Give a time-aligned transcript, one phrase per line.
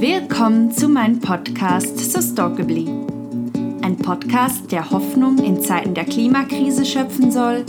[0.00, 2.88] Willkommen zu meinem Podcast Sustainably.
[3.82, 7.64] Ein Podcast, der Hoffnung in Zeiten der Klimakrise schöpfen soll,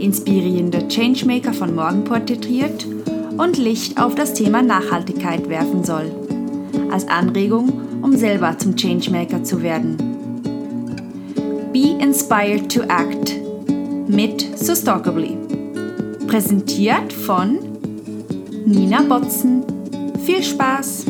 [0.00, 2.84] inspirierende Changemaker von morgen porträtiert
[3.38, 6.10] und Licht auf das Thema Nachhaltigkeit werfen soll.
[6.90, 9.96] Als Anregung, um selber zum Changemaker zu werden.
[11.72, 13.35] Be inspired to act
[14.08, 15.36] mit Sustainably.
[16.26, 17.58] Präsentiert von
[18.64, 19.64] Nina Botzen.
[20.24, 21.06] Viel Spaß!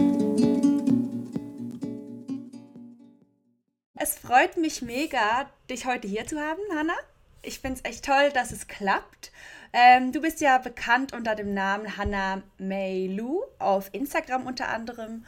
[3.97, 6.95] Es freut mich mega, dich heute hier zu haben, Hanna.
[7.43, 9.31] Ich finde es echt toll, dass es klappt.
[9.73, 13.21] Ähm, du bist ja bekannt unter dem Namen Hannah May
[13.59, 15.25] auf Instagram unter anderem.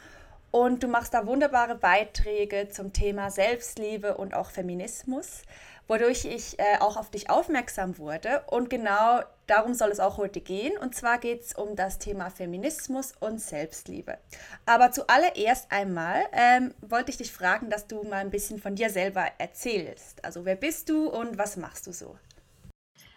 [0.51, 5.43] Und du machst da wunderbare Beiträge zum Thema Selbstliebe und auch Feminismus,
[5.89, 8.43] wodurch ich äh, auch auf dich aufmerksam wurde.
[8.47, 10.77] Und genau darum soll es auch heute gehen.
[10.77, 14.17] Und zwar geht es um das Thema Feminismus und Selbstliebe.
[14.65, 18.91] Aber zuallererst einmal ähm, wollte ich dich fragen, dass du mal ein bisschen von dir
[18.91, 20.23] selber erzählst.
[20.23, 22.17] Also wer bist du und was machst du so?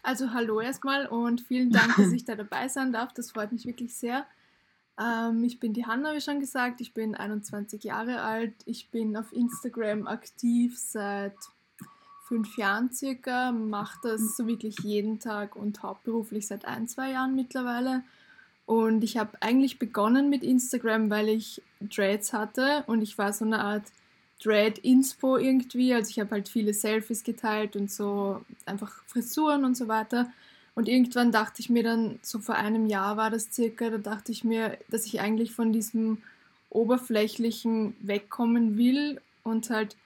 [0.03, 3.13] Also hallo erstmal und vielen Dank, dass ich da dabei sein darf.
[3.13, 4.27] Das freut mich wirklich sehr.
[4.99, 6.81] Ähm, ich bin die Hanna, wie schon gesagt.
[6.81, 8.55] Ich bin 21 Jahre alt.
[8.65, 11.37] Ich bin auf Instagram aktiv seit
[12.33, 13.53] fünf Jahren circa.
[13.53, 18.05] Mache das so wirklich jeden Tag und hauptberuflich seit ein, zwei Jahren mittlerweile.
[18.65, 23.45] Und ich habe eigentlich begonnen mit Instagram, weil ich Dreads hatte und ich war so
[23.45, 23.83] eine Art
[24.43, 25.93] Dread-Inspo irgendwie.
[25.93, 30.33] Also ich habe halt viele Selfies geteilt und so einfach Frisuren und so weiter.
[30.75, 34.33] Und irgendwann dachte ich mir dann, so vor einem Jahr war das circa, da dachte
[34.33, 36.23] ich mir, dass ich eigentlich von diesem
[36.71, 39.97] oberflächlichen wegkommen will und halt,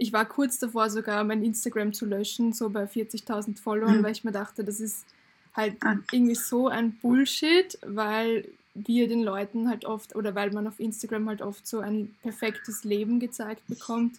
[0.00, 4.02] ich war kurz davor sogar mein Instagram zu löschen, so bei 40.000 Followern, mhm.
[4.02, 5.04] weil ich mir dachte, das ist
[5.54, 5.96] halt ah.
[6.10, 11.28] irgendwie so ein Bullshit, weil wir den Leuten halt oft, oder weil man auf Instagram
[11.28, 14.16] halt oft so ein perfektes Leben gezeigt bekommt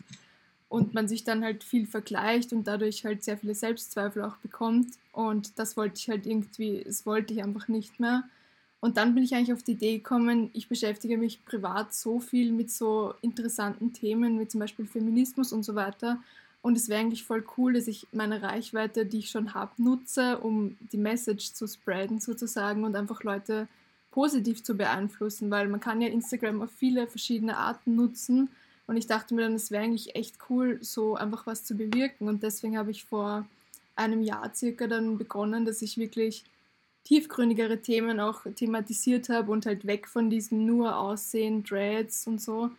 [0.70, 4.94] und man sich dann halt viel vergleicht und dadurch halt sehr viele Selbstzweifel auch bekommt.
[5.14, 8.24] Und das wollte ich halt irgendwie, das wollte ich einfach nicht mehr.
[8.82, 12.52] Und dann bin ich eigentlich auf die Idee gekommen, ich beschäftige mich privat so viel
[12.52, 16.18] mit so interessanten Themen wie zum Beispiel Feminismus und so weiter.
[16.64, 20.40] Und es wäre eigentlich voll cool, dass ich meine Reichweite, die ich schon habe, nutze,
[20.40, 23.68] um die Message zu spreaden sozusagen und einfach Leute
[24.12, 28.50] positiv zu beeinflussen, weil man kann ja Instagram auf viele verschiedene Arten nutzen
[28.92, 32.28] und ich dachte mir dann, es wäre eigentlich echt cool, so einfach was zu bewirken.
[32.28, 33.46] Und deswegen habe ich vor
[33.96, 36.44] einem Jahr circa dann begonnen, dass ich wirklich
[37.04, 42.72] tiefgründigere Themen auch thematisiert habe und halt weg von diesem nur Aussehen, Dreads und so.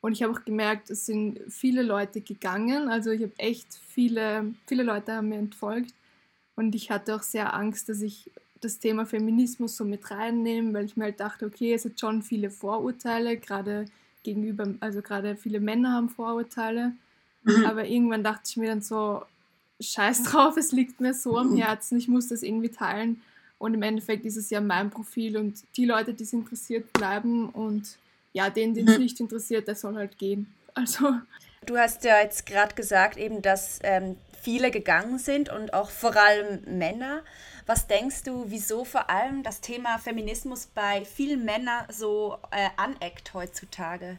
[0.00, 2.88] Und ich habe auch gemerkt, es sind viele Leute gegangen.
[2.88, 5.94] Also ich habe echt viele, viele Leute haben mir entfolgt.
[6.54, 10.86] Und ich hatte auch sehr Angst, dass ich das Thema Feminismus so mit reinnehme, weil
[10.86, 13.86] ich mir halt dachte, okay, es hat schon viele Vorurteile, gerade
[14.22, 16.92] gegenüber, also gerade viele Männer haben Vorurteile.
[17.42, 17.66] Mhm.
[17.66, 19.22] Aber irgendwann dachte ich mir dann so,
[19.80, 23.20] scheiß drauf, es liegt mir so am Herzen, ich muss das irgendwie teilen.
[23.58, 27.48] Und im Endeffekt ist es ja mein Profil und die Leute, die es interessiert, bleiben
[27.48, 27.98] und
[28.32, 29.04] ja, den, den es mhm.
[29.04, 30.52] nicht interessiert, der soll halt gehen.
[30.74, 31.08] Also.
[31.64, 36.14] Du hast ja jetzt gerade gesagt, eben, dass ähm, viele gegangen sind und auch vor
[36.14, 37.22] allem Männer.
[37.64, 43.32] Was denkst du, wieso vor allem das Thema Feminismus bei vielen Männern so äh, aneckt
[43.32, 44.18] heutzutage?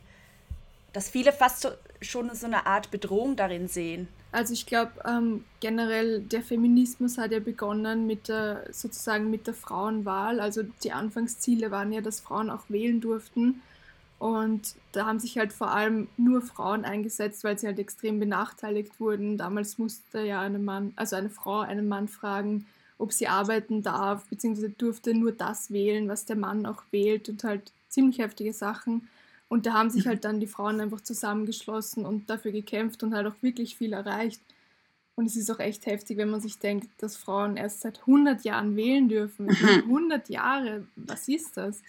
[0.94, 1.70] Dass viele fast so,
[2.02, 4.08] schon so eine Art Bedrohung darin sehen.
[4.38, 9.56] Also ich glaube ähm, generell der Feminismus hat ja begonnen mit der sozusagen mit der
[9.56, 10.40] Frauenwahl.
[10.40, 13.64] Also die Anfangsziele waren ja, dass Frauen auch wählen durften.
[14.20, 19.00] Und da haben sich halt vor allem nur Frauen eingesetzt, weil sie halt extrem benachteiligt
[19.00, 19.40] wurden.
[19.40, 22.68] Damals musste ja eine Mann, also eine Frau einen Mann fragen,
[23.00, 27.44] ob sie arbeiten darf, beziehungsweise durfte nur das wählen, was der Mann auch wählt und
[27.44, 29.08] halt ziemlich heftige Sachen.
[29.50, 30.10] Und da haben sich mhm.
[30.10, 34.42] halt dann die Frauen einfach zusammengeschlossen und dafür gekämpft und halt auch wirklich viel erreicht.
[35.16, 38.44] Und es ist auch echt heftig, wenn man sich denkt, dass Frauen erst seit 100
[38.44, 39.50] Jahren wählen dürfen.
[39.50, 41.82] 100 Jahre, was ist das?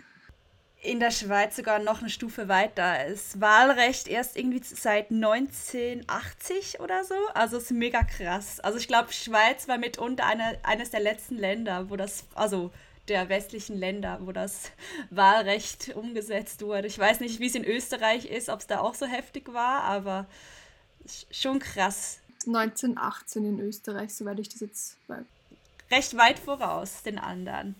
[0.80, 2.96] in der Schweiz sogar noch eine Stufe weiter.
[3.08, 7.14] Das Wahlrecht erst irgendwie seit 1980 oder so.
[7.34, 8.60] Also es ist mega krass.
[8.60, 12.70] Also ich glaube, Schweiz war mitunter eine, eines der letzten Länder, wo das, also
[13.08, 14.70] der westlichen Länder, wo das
[15.10, 16.86] Wahlrecht umgesetzt wurde.
[16.86, 19.82] Ich weiß nicht, wie es in Österreich ist, ob es da auch so heftig war,
[19.82, 20.26] aber
[21.30, 22.20] schon krass.
[22.46, 25.24] 1918 in Österreich, soweit ich das jetzt weiß.
[25.90, 27.74] Recht weit voraus den anderen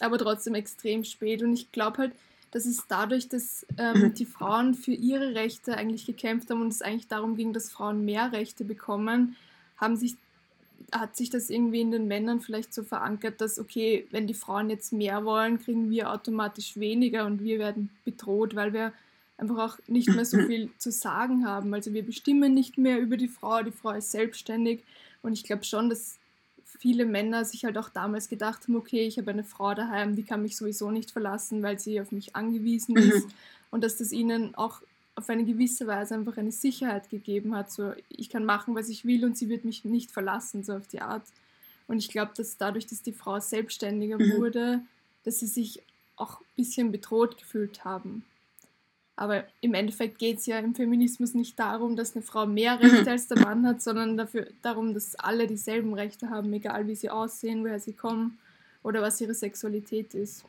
[0.00, 1.42] aber trotzdem extrem spät.
[1.42, 2.12] Und ich glaube halt,
[2.50, 6.82] dass es dadurch, dass ähm, die Frauen für ihre Rechte eigentlich gekämpft haben und es
[6.82, 9.36] eigentlich darum ging, dass Frauen mehr Rechte bekommen,
[9.76, 10.16] haben sich
[10.92, 14.70] hat sich das irgendwie in den Männern vielleicht so verankert, dass, okay, wenn die Frauen
[14.70, 18.92] jetzt mehr wollen, kriegen wir automatisch weniger und wir werden bedroht, weil wir
[19.38, 21.72] einfach auch nicht mehr so viel zu sagen haben.
[21.74, 24.82] Also wir bestimmen nicht mehr über die Frau, die Frau ist selbstständig
[25.22, 26.18] und ich glaube schon, dass
[26.64, 30.24] viele Männer sich halt auch damals gedacht haben, okay, ich habe eine Frau daheim, die
[30.24, 33.28] kann mich sowieso nicht verlassen, weil sie auf mich angewiesen ist
[33.70, 34.82] und dass das ihnen auch
[35.14, 39.04] auf eine gewisse Weise einfach eine Sicherheit gegeben hat, so ich kann machen, was ich
[39.04, 41.24] will und sie wird mich nicht verlassen, so auf die Art.
[41.86, 44.38] Und ich glaube, dass dadurch, dass die Frau selbstständiger mhm.
[44.38, 44.80] wurde,
[45.24, 45.82] dass sie sich
[46.16, 48.24] auch ein bisschen bedroht gefühlt haben.
[49.14, 53.10] Aber im Endeffekt geht es ja im Feminismus nicht darum, dass eine Frau mehr Rechte
[53.10, 57.10] als der Mann hat, sondern dafür, darum, dass alle dieselben Rechte haben, egal wie sie
[57.10, 58.38] aussehen, woher sie kommen
[58.82, 60.44] oder was ihre Sexualität ist.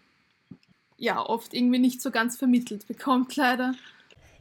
[0.98, 3.75] Ja, oft irgendwie nicht so ganz vermittelt bekommt, leider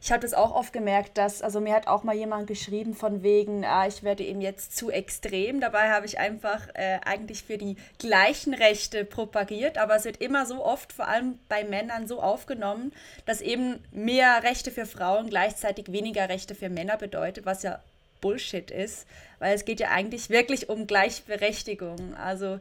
[0.03, 3.23] ich habe das auch oft gemerkt, dass, also mir hat auch mal jemand geschrieben von
[3.23, 5.61] wegen, ah, ich werde ihm jetzt zu extrem.
[5.61, 10.45] Dabei habe ich einfach äh, eigentlich für die gleichen Rechte propagiert, aber es wird immer
[10.45, 12.91] so oft, vor allem bei Männern, so aufgenommen,
[13.25, 17.79] dass eben mehr Rechte für Frauen gleichzeitig weniger Rechte für Männer bedeutet, was ja
[18.19, 19.07] Bullshit ist,
[19.39, 22.13] weil es geht ja eigentlich wirklich um Gleichberechtigung.
[22.15, 22.59] Also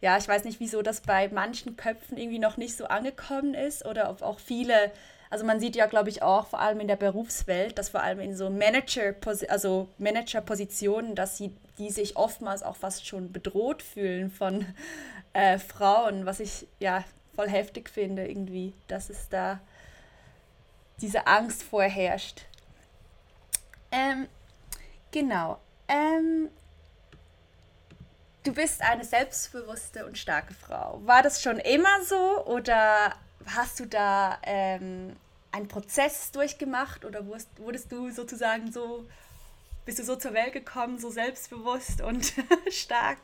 [0.00, 3.84] ja, ich weiß nicht, wieso das bei manchen Köpfen irgendwie noch nicht so angekommen ist
[3.84, 4.92] oder ob auch viele
[5.30, 8.20] also man sieht ja, glaube ich, auch vor allem in der Berufswelt, dass vor allem
[8.20, 9.14] in so Manager,
[9.48, 14.66] also Manager-Positionen, dass sie die sich oftmals auch fast schon bedroht fühlen von
[15.32, 17.04] äh, Frauen, was ich ja
[17.34, 19.60] voll heftig finde irgendwie, dass es da
[21.00, 22.42] diese Angst vorherrscht.
[23.90, 24.28] Ähm,
[25.10, 25.58] genau.
[25.88, 26.48] Ähm,
[28.44, 31.00] du bist eine selbstbewusste und starke Frau.
[31.04, 33.14] War das schon immer so oder
[33.46, 35.14] hast du da ähm,
[35.52, 39.06] einen Prozess durchgemacht oder wurdest, wurdest du sozusagen so,
[39.84, 42.32] bist du so zur Welt gekommen, so selbstbewusst und
[42.70, 43.18] stark?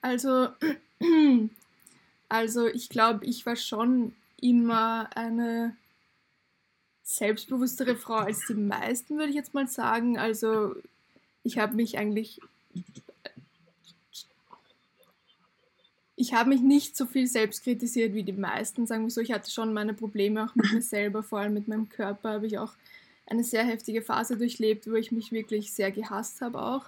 [0.00, 0.48] Also,
[2.28, 5.76] also ich glaube, ich war schon immer eine
[7.02, 10.18] selbstbewusstere Frau als die meisten, würde ich jetzt mal sagen.
[10.18, 10.74] Also
[11.42, 12.40] ich habe mich eigentlich
[16.16, 19.20] ich habe mich nicht so viel selbst kritisiert wie die meisten, sagen wir so.
[19.20, 22.46] Ich hatte schon meine Probleme auch mit mir selber, vor allem mit meinem Körper habe
[22.46, 22.72] ich auch
[23.26, 26.86] eine sehr heftige Phase durchlebt, wo ich mich wirklich sehr gehasst habe auch.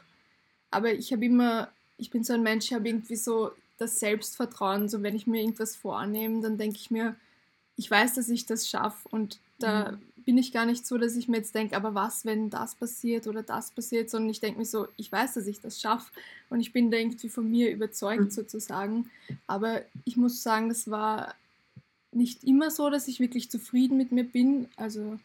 [0.70, 4.88] Aber ich habe immer, ich bin so ein Mensch, ich habe irgendwie so das Selbstvertrauen,
[4.88, 7.16] so wenn ich mir irgendwas vornehme, dann denke ich mir,
[7.76, 11.16] ich weiß, dass ich das schaffe und da mhm bin ich gar nicht so, dass
[11.16, 14.58] ich mir jetzt denke, aber was, wenn das passiert oder das passiert, sondern ich denke
[14.58, 16.12] mir so, ich weiß, dass ich das schaffe
[16.50, 18.30] und ich bin da irgendwie von mir überzeugt mhm.
[18.30, 19.08] sozusagen.
[19.46, 21.34] Aber ich muss sagen, das war
[22.10, 24.68] nicht immer so, dass ich wirklich zufrieden mit mir bin.
[24.76, 25.16] Also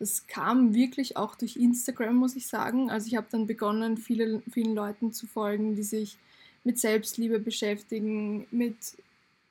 [0.00, 2.90] das kam wirklich auch durch Instagram, muss ich sagen.
[2.90, 6.18] Also ich habe dann begonnen, viele, vielen Leuten zu folgen, die sich
[6.64, 8.76] mit Selbstliebe beschäftigen, mit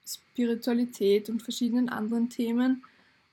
[0.06, 2.84] Spiritualität und verschiedenen anderen Themen.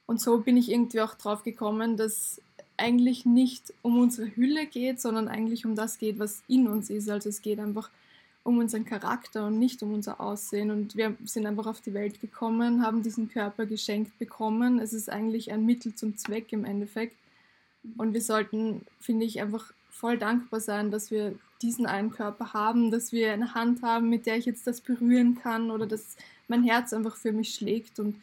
[0.06, 2.40] Und so bin ich irgendwie auch drauf gekommen, dass
[2.76, 7.08] eigentlich nicht um unsere Hülle geht, sondern eigentlich um das geht, was in uns ist.
[7.08, 7.90] Also es geht einfach
[8.42, 10.70] um unseren Charakter und nicht um unser Aussehen.
[10.70, 14.78] Und wir sind einfach auf die Welt gekommen, haben diesen Körper geschenkt bekommen.
[14.78, 17.16] Es ist eigentlich ein Mittel zum Zweck im Endeffekt.
[17.96, 22.90] Und wir sollten, finde ich, einfach voll dankbar sein, dass wir diesen einen Körper haben,
[22.90, 26.16] dass wir eine Hand haben, mit der ich jetzt das berühren kann oder dass
[26.48, 27.98] mein Herz einfach für mich schlägt.
[27.98, 28.16] Und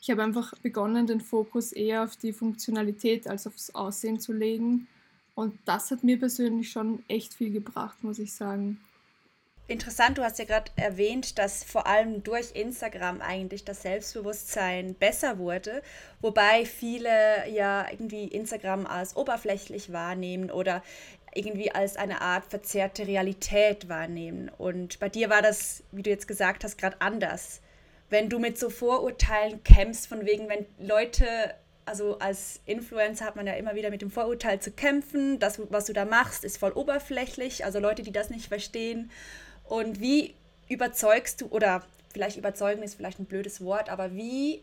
[0.00, 4.86] ich habe einfach begonnen, den Fokus eher auf die Funktionalität als aufs Aussehen zu legen.
[5.34, 8.80] Und das hat mir persönlich schon echt viel gebracht, muss ich sagen.
[9.68, 15.38] Interessant, du hast ja gerade erwähnt, dass vor allem durch Instagram eigentlich das Selbstbewusstsein besser
[15.38, 15.82] wurde,
[16.20, 20.84] wobei viele ja irgendwie Instagram als oberflächlich wahrnehmen oder
[21.34, 24.50] irgendwie als eine Art verzerrte Realität wahrnehmen.
[24.56, 27.60] Und bei dir war das, wie du jetzt gesagt hast, gerade anders
[28.10, 31.26] wenn du mit so Vorurteilen kämpfst, von wegen, wenn Leute,
[31.84, 35.86] also als Influencer hat man ja immer wieder mit dem Vorurteil zu kämpfen, das, was
[35.86, 39.10] du da machst, ist voll oberflächlich, also Leute, die das nicht verstehen.
[39.64, 40.34] Und wie
[40.68, 44.62] überzeugst du, oder vielleicht überzeugen ist vielleicht ein blödes Wort, aber wie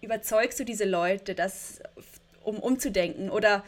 [0.00, 1.80] überzeugst du diese Leute, das,
[2.42, 3.30] um umzudenken?
[3.30, 3.64] Oder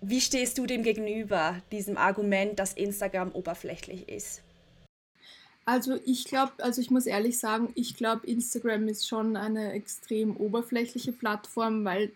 [0.00, 4.42] wie stehst du dem gegenüber, diesem Argument, dass Instagram oberflächlich ist?
[5.66, 10.36] Also ich glaube, also ich muss ehrlich sagen, ich glaube, Instagram ist schon eine extrem
[10.36, 12.12] oberflächliche Plattform, weil,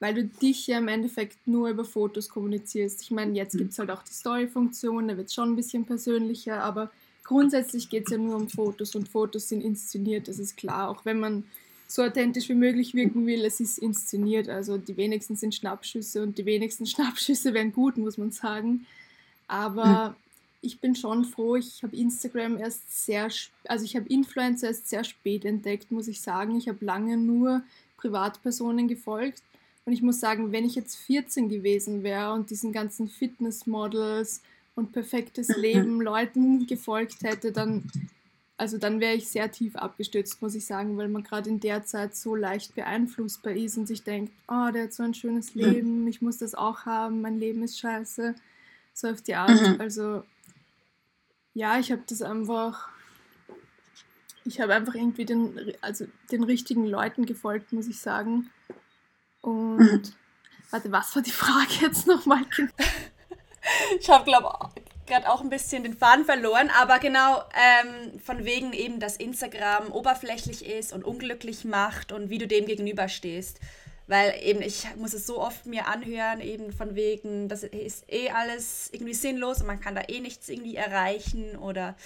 [0.00, 3.00] weil du dich ja im Endeffekt nur über Fotos kommunizierst.
[3.00, 5.86] Ich meine, jetzt gibt es halt auch die Story-Funktion, da wird es schon ein bisschen
[5.86, 6.90] persönlicher, aber
[7.22, 10.90] grundsätzlich geht es ja nur um Fotos und Fotos sind inszeniert, das ist klar.
[10.90, 11.44] Auch wenn man
[11.86, 14.48] so authentisch wie möglich wirken will, es ist inszeniert.
[14.48, 18.86] Also die wenigsten sind Schnappschüsse und die wenigsten Schnappschüsse wären gut, muss man sagen.
[19.46, 20.16] Aber
[20.64, 23.28] ich bin schon froh, ich habe Instagram erst sehr,
[23.68, 26.56] also ich habe Influencer erst sehr spät entdeckt, muss ich sagen.
[26.56, 27.62] Ich habe lange nur
[27.96, 29.42] Privatpersonen gefolgt.
[29.84, 34.42] Und ich muss sagen, wenn ich jetzt 14 gewesen wäre und diesen ganzen Fitnessmodels
[34.74, 37.90] und perfektes Leben Leuten gefolgt hätte, dann,
[38.56, 41.84] also dann wäre ich sehr tief abgestürzt, muss ich sagen, weil man gerade in der
[41.84, 46.06] Zeit so leicht beeinflussbar ist und sich denkt, oh, der hat so ein schönes Leben,
[46.08, 48.34] ich muss das auch haben, mein Leben ist scheiße.
[48.94, 49.60] So auf die Art.
[49.60, 49.80] Mhm.
[49.80, 50.22] Also
[51.54, 52.88] ja, ich habe das einfach,
[54.44, 58.50] ich habe einfach irgendwie den, also den richtigen Leuten gefolgt, muss ich sagen.
[59.40, 60.02] Und mhm.
[60.70, 62.44] warte, was war die Frage jetzt nochmal?
[63.98, 64.70] ich habe, glaube
[65.06, 69.92] gerade auch ein bisschen den Faden verloren, aber genau ähm, von wegen eben, dass Instagram
[69.92, 73.60] oberflächlich ist und unglücklich macht und wie du dem gegenüberstehst.
[74.06, 78.30] Weil eben ich muss es so oft mir anhören, eben von wegen, das ist eh
[78.30, 81.96] alles irgendwie sinnlos und man kann da eh nichts irgendwie erreichen oder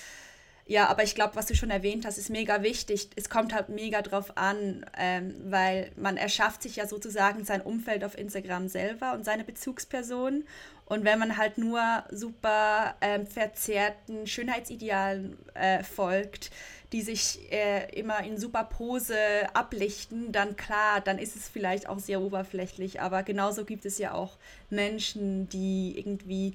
[0.70, 3.08] ja, aber ich glaube, was du schon erwähnt hast, ist mega wichtig.
[3.16, 8.04] Es kommt halt mega drauf an, ähm, weil man erschafft sich ja sozusagen sein Umfeld
[8.04, 10.46] auf Instagram selber und seine Bezugspersonen.
[10.84, 16.50] Und wenn man halt nur super ähm, verzerrten Schönheitsidealen äh, folgt,
[16.92, 19.14] die sich äh, immer in super Pose
[19.52, 23.00] ablichten, dann klar, dann ist es vielleicht auch sehr oberflächlich.
[23.00, 24.38] Aber genauso gibt es ja auch
[24.70, 26.54] Menschen, die irgendwie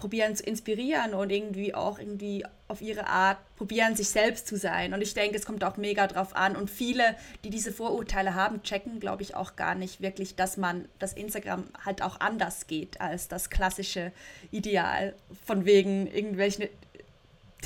[0.00, 4.94] probieren zu inspirieren und irgendwie auch irgendwie auf ihre Art probieren, sich selbst zu sein.
[4.94, 6.56] Und ich denke, es kommt auch mega drauf an.
[6.56, 10.88] Und viele, die diese Vorurteile haben, checken, glaube ich, auch gar nicht wirklich, dass man,
[10.98, 14.10] das Instagram halt auch anders geht als das klassische
[14.50, 15.14] Ideal.
[15.44, 16.68] Von wegen irgendwelchen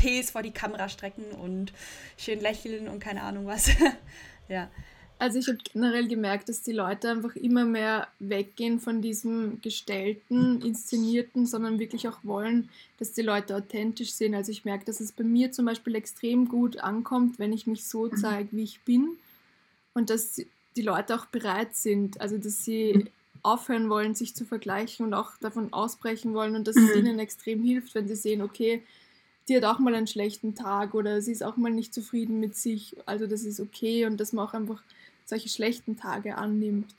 [0.04, 1.72] Tees vor die Kamera strecken und
[2.18, 3.70] schön lächeln und keine Ahnung was.
[4.48, 4.70] ja.
[5.18, 10.60] Also ich habe generell gemerkt, dass die Leute einfach immer mehr weggehen von diesem gestellten,
[10.60, 12.68] inszenierten, sondern wirklich auch wollen,
[12.98, 14.34] dass die Leute authentisch sind.
[14.34, 17.86] Also ich merke, dass es bei mir zum Beispiel extrem gut ankommt, wenn ich mich
[17.86, 18.16] so mhm.
[18.16, 19.16] zeige, wie ich bin
[19.94, 20.42] und dass
[20.76, 23.06] die Leute auch bereit sind, also dass sie
[23.42, 27.06] aufhören wollen, sich zu vergleichen und auch davon ausbrechen wollen und dass es mhm.
[27.06, 28.82] ihnen extrem hilft, wenn sie sehen, okay,
[29.48, 32.56] die hat auch mal einen schlechten Tag oder sie ist auch mal nicht zufrieden mit
[32.56, 32.96] sich.
[33.06, 34.82] Also das ist okay und dass man auch einfach
[35.24, 36.94] solche schlechten Tage annimmt.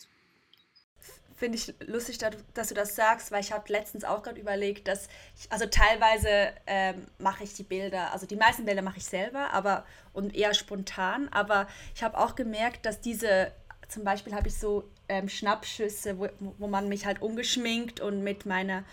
[1.38, 2.18] Finde ich lustig,
[2.54, 6.54] dass du das sagst, weil ich habe letztens auch gerade überlegt, dass ich, also teilweise
[6.66, 10.54] ähm, mache ich die Bilder, also die meisten Bilder mache ich selber, aber und eher
[10.54, 13.52] spontan, aber ich habe auch gemerkt, dass diese,
[13.90, 18.46] zum Beispiel habe ich so ähm, Schnappschüsse, wo, wo man mich halt ungeschminkt und mit
[18.46, 18.86] meiner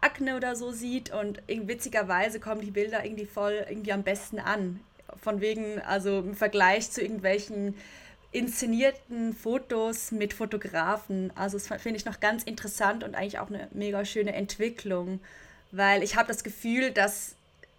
[0.00, 4.80] Akne oder so sieht und witzigerweise kommen die Bilder irgendwie voll irgendwie am besten an.
[5.22, 7.74] Von wegen, also im Vergleich zu irgendwelchen
[8.32, 11.32] inszenierten Fotos mit Fotografen.
[11.34, 15.20] Also das finde ich noch ganz interessant und eigentlich auch eine mega schöne Entwicklung,
[15.72, 17.34] weil ich habe das Gefühl, dass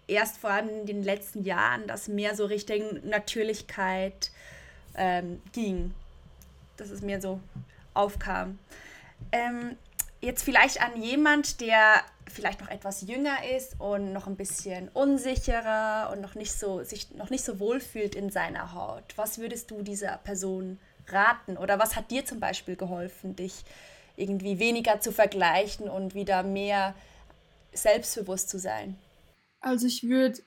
[0.06, 4.30] erst vor allem in den letzten Jahren das mehr so Richtung Natürlichkeit
[4.94, 5.94] ähm, ging,
[6.76, 7.40] dass es mir so
[7.94, 8.58] aufkam.
[9.30, 9.76] Ähm,
[10.22, 12.00] jetzt vielleicht an jemand, der
[12.32, 17.10] vielleicht noch etwas jünger ist und noch ein bisschen unsicherer und noch nicht so, sich
[17.10, 21.58] noch nicht so wohl fühlt in seiner Haut, was würdest du dieser Person raten?
[21.58, 23.64] Oder was hat dir zum Beispiel geholfen, dich
[24.16, 26.94] irgendwie weniger zu vergleichen und wieder mehr
[27.72, 28.96] selbstbewusst zu sein?
[29.60, 30.40] Also ich würde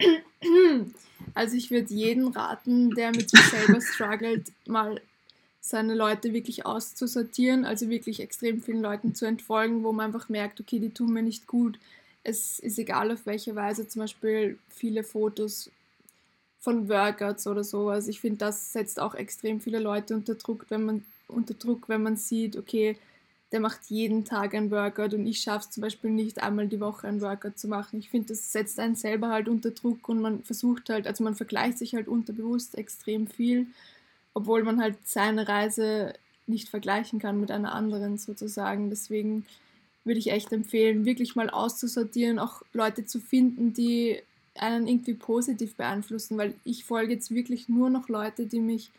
[1.34, 5.00] also ich würde jeden raten, der mit sich selber struggelt, mal
[5.68, 10.60] seine Leute wirklich auszusortieren, also wirklich extrem vielen Leuten zu entfolgen, wo man einfach merkt,
[10.60, 11.78] okay, die tun mir nicht gut.
[12.24, 15.70] Es ist egal auf welche Weise, zum Beispiel viele Fotos
[16.60, 17.88] von Workouts oder so.
[17.88, 21.88] Also ich finde, das setzt auch extrem viele Leute unter Druck, wenn man unter Druck,
[21.88, 22.96] wenn man sieht, okay,
[23.52, 26.80] der macht jeden Tag ein Workout und ich schaffe es zum Beispiel nicht einmal die
[26.80, 27.98] Woche ein Workout zu machen.
[27.98, 31.34] Ich finde, das setzt einen selber halt unter Druck und man versucht halt, also man
[31.34, 33.66] vergleicht sich halt unterbewusst extrem viel
[34.38, 36.14] obwohl man halt seine Reise
[36.46, 38.88] nicht vergleichen kann mit einer anderen sozusagen.
[38.88, 39.44] Deswegen
[40.04, 44.20] würde ich echt empfehlen, wirklich mal auszusortieren, auch Leute zu finden, die
[44.54, 48.90] einen irgendwie positiv beeinflussen, weil ich folge jetzt wirklich nur noch Leute, die mich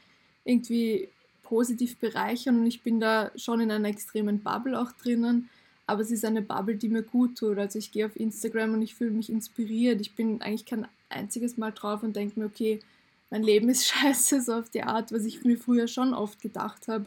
[0.43, 1.07] irgendwie
[1.43, 5.49] positiv bereichern und ich bin da schon in einer extremen Bubble auch drinnen,
[5.87, 7.57] aber es ist eine Bubble, die mir gut tut.
[7.57, 10.01] Also ich gehe auf Instagram und ich fühle mich inspiriert.
[10.01, 12.81] Ich bin eigentlich kein einziges Mal drauf und denke mir, okay,
[13.29, 16.87] mein Leben ist scheiße, so auf die Art, was ich mir früher schon oft gedacht
[16.87, 17.05] habe.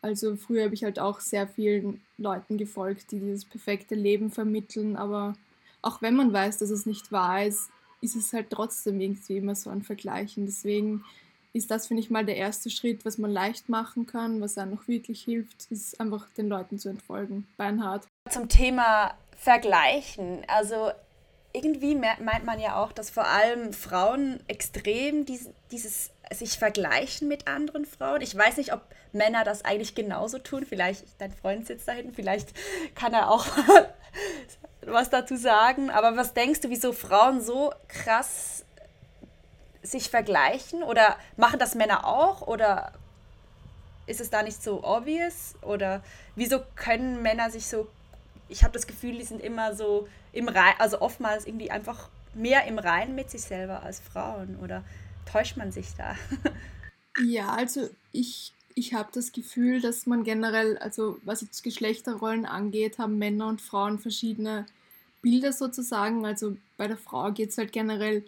[0.00, 4.96] Also früher habe ich halt auch sehr vielen Leuten gefolgt, die dieses perfekte Leben vermitteln,
[4.96, 5.34] aber
[5.80, 7.68] auch wenn man weiß, dass es nicht wahr ist,
[8.00, 10.46] ist es halt trotzdem irgendwie immer so ein Vergleichen.
[10.46, 11.04] Deswegen
[11.52, 14.72] ist das, finde ich, mal der erste Schritt, was man leicht machen kann, was einem
[14.72, 17.46] noch wirklich hilft, ist einfach den Leuten zu entfolgen.
[17.56, 18.06] Beinhard.
[18.30, 20.42] Zum Thema Vergleichen.
[20.48, 20.90] Also
[21.52, 27.46] irgendwie meint man ja auch, dass vor allem Frauen extrem dies, dieses sich vergleichen mit
[27.46, 28.22] anderen Frauen.
[28.22, 28.82] Ich weiß nicht, ob
[29.12, 30.64] Männer das eigentlich genauso tun.
[30.66, 32.52] Vielleicht, dein Freund sitzt da hinten, vielleicht
[32.94, 33.46] kann er auch
[34.86, 35.90] was dazu sagen.
[35.90, 38.64] Aber was denkst du, wieso Frauen so krass
[39.82, 40.82] sich vergleichen?
[40.82, 42.46] Oder machen das Männer auch?
[42.46, 42.92] Oder
[44.06, 45.54] ist es da nicht so obvious?
[45.60, 46.02] Oder
[46.34, 47.88] wieso können Männer sich so
[48.52, 52.66] ich habe das Gefühl, die sind immer so im Rein, also oftmals irgendwie einfach mehr
[52.66, 54.56] im Rein mit sich selber als Frauen.
[54.62, 54.84] Oder
[55.30, 56.16] täuscht man sich da?
[57.24, 62.98] ja, also ich, ich habe das Gefühl, dass man generell, also was jetzt Geschlechterrollen angeht,
[62.98, 64.66] haben Männer und Frauen verschiedene
[65.20, 66.24] Bilder sozusagen.
[66.24, 68.24] Also bei der Frau geht es halt generell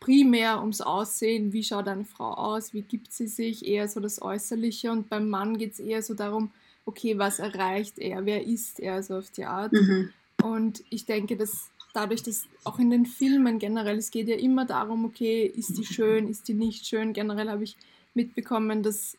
[0.00, 4.20] primär ums Aussehen, wie schaut eine Frau aus, wie gibt sie sich, eher so das
[4.20, 4.90] Äußerliche.
[4.90, 6.50] Und beim Mann geht es eher so darum,
[6.84, 9.72] okay, was erreicht er, wer ist er, so auf die Art.
[9.72, 10.12] Mhm.
[10.44, 14.66] Und ich denke, dass dadurch, dass auch in den Filmen generell, es geht ja immer
[14.66, 17.14] darum, okay, ist die schön, ist die nicht schön.
[17.14, 17.78] Generell habe ich
[18.12, 19.16] mitbekommen, dass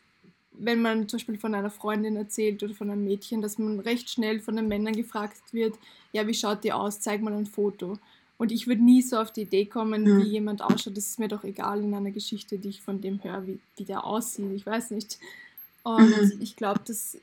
[0.52, 4.08] wenn man zum Beispiel von einer Freundin erzählt oder von einem Mädchen, dass man recht
[4.08, 5.76] schnell von den Männern gefragt wird,
[6.12, 7.98] ja, wie schaut die aus, zeig mal ein Foto.
[8.38, 10.22] Und ich würde nie so auf die Idee kommen, mhm.
[10.22, 10.96] wie jemand ausschaut.
[10.96, 13.84] Das ist mir doch egal in einer Geschichte, die ich von dem höre, wie, wie
[13.84, 14.52] der aussieht.
[14.54, 15.18] Ich weiß nicht.
[15.82, 16.38] Und mhm.
[16.40, 17.18] ich glaube, dass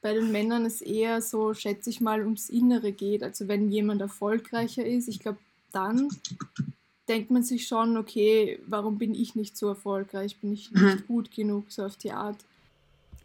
[0.00, 3.22] bei den Männern es eher so, schätze ich mal, ums Innere geht.
[3.22, 5.38] Also wenn jemand erfolgreicher ist, ich glaube,
[5.72, 6.08] dann
[7.08, 10.38] denkt man sich schon, okay, warum bin ich nicht so erfolgreich?
[10.40, 11.06] Bin ich nicht mhm.
[11.06, 12.38] gut genug, so auf die Art?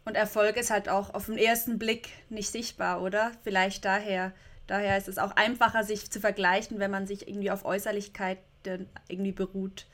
[0.04, 3.32] Und Erfolg ist halt auch auf den ersten Blick nicht sichtbar, oder?
[3.44, 4.32] Vielleicht daher.
[4.66, 9.32] Daher ist es auch einfacher, sich zu vergleichen, wenn man sich irgendwie auf Äußerlichkeiten irgendwie
[9.32, 9.86] beruht.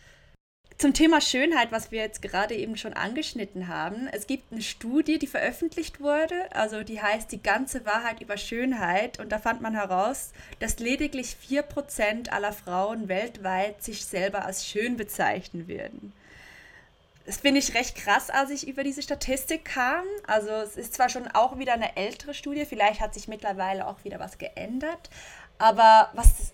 [0.78, 4.06] Zum Thema Schönheit, was wir jetzt gerade eben schon angeschnitten haben.
[4.12, 9.18] Es gibt eine Studie, die veröffentlicht wurde, also die heißt Die ganze Wahrheit über Schönheit.
[9.18, 10.30] Und da fand man heraus,
[10.60, 16.12] dass lediglich 4% aller Frauen weltweit sich selber als schön bezeichnen würden.
[17.26, 20.04] Das finde ich recht krass, als ich über diese Statistik kam.
[20.28, 24.04] Also es ist zwar schon auch wieder eine ältere Studie, vielleicht hat sich mittlerweile auch
[24.04, 25.10] wieder was geändert.
[25.58, 26.52] Aber was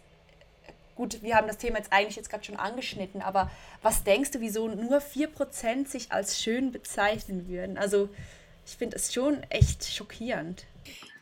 [0.94, 3.50] gut, wir haben das Thema jetzt eigentlich jetzt gerade schon angeschnitten, aber
[3.82, 7.78] was denkst du, wieso nur 4% sich als schön bezeichnen würden?
[7.78, 8.08] Also
[8.66, 10.64] ich finde es schon echt schockierend.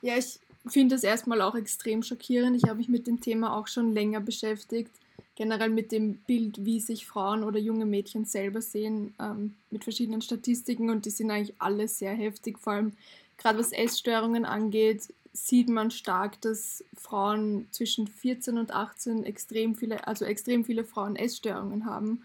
[0.01, 2.57] Ja, ich finde es erstmal auch extrem schockierend.
[2.57, 4.91] Ich habe mich mit dem Thema auch schon länger beschäftigt.
[5.35, 10.21] Generell mit dem Bild, wie sich Frauen oder junge Mädchen selber sehen, ähm, mit verschiedenen
[10.21, 12.93] Statistiken und die sind eigentlich alle sehr heftig, vor allem
[13.39, 20.07] gerade was Essstörungen angeht, sieht man stark, dass Frauen zwischen 14 und 18 extrem viele,
[20.07, 22.23] also extrem viele Frauen Essstörungen haben,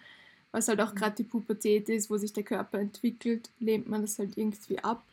[0.51, 0.97] was halt auch mhm.
[0.97, 5.03] gerade die Pubertät ist, wo sich der Körper entwickelt, lehnt man das halt irgendwie ab.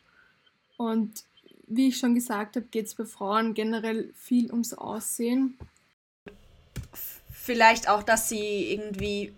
[0.77, 1.23] Und
[1.67, 5.57] wie ich schon gesagt habe, geht es bei Frauen generell viel ums Aussehen.
[7.31, 9.33] Vielleicht auch, dass sie irgendwie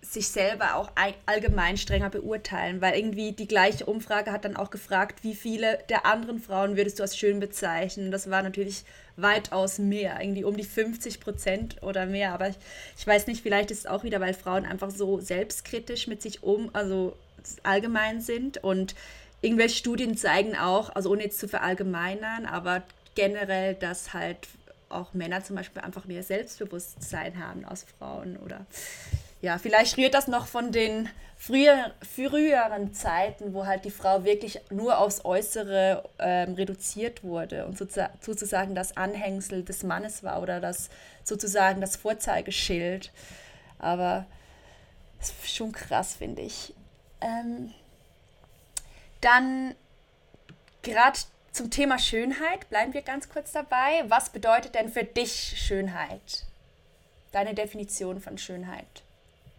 [0.00, 0.90] sich selber auch
[1.26, 6.06] allgemein strenger beurteilen, weil irgendwie die gleiche Umfrage hat dann auch gefragt, wie viele der
[6.06, 8.10] anderen Frauen würdest du als schön bezeichnen.
[8.10, 8.84] Das war natürlich
[9.16, 12.32] weitaus mehr, irgendwie um die 50 Prozent oder mehr.
[12.32, 12.56] Aber ich,
[12.96, 16.42] ich weiß nicht, vielleicht ist es auch wieder, weil Frauen einfach so selbstkritisch mit sich
[16.42, 17.16] um, also
[17.64, 18.94] allgemein sind und
[19.40, 22.82] irgendwelche Studien zeigen auch, also ohne jetzt zu verallgemeinern, aber
[23.14, 24.48] generell, dass halt
[24.88, 28.66] auch Männer zum Beispiel einfach mehr Selbstbewusstsein haben als Frauen oder
[29.40, 34.60] ja, vielleicht rührt das noch von den früher, früheren Zeiten, wo halt die Frau wirklich
[34.70, 40.90] nur aufs Äußere ähm, reduziert wurde und sozusagen das Anhängsel des Mannes war oder das
[41.22, 43.12] sozusagen das Vorzeigeschild.
[43.78, 44.26] Aber
[45.20, 46.74] das ist schon krass, finde ich.
[47.20, 47.72] Ähm,
[49.20, 49.74] dann
[50.82, 51.18] gerade
[51.52, 54.04] zum Thema Schönheit bleiben wir ganz kurz dabei.
[54.08, 56.44] Was bedeutet denn für dich Schönheit?
[57.32, 59.02] Deine Definition von Schönheit?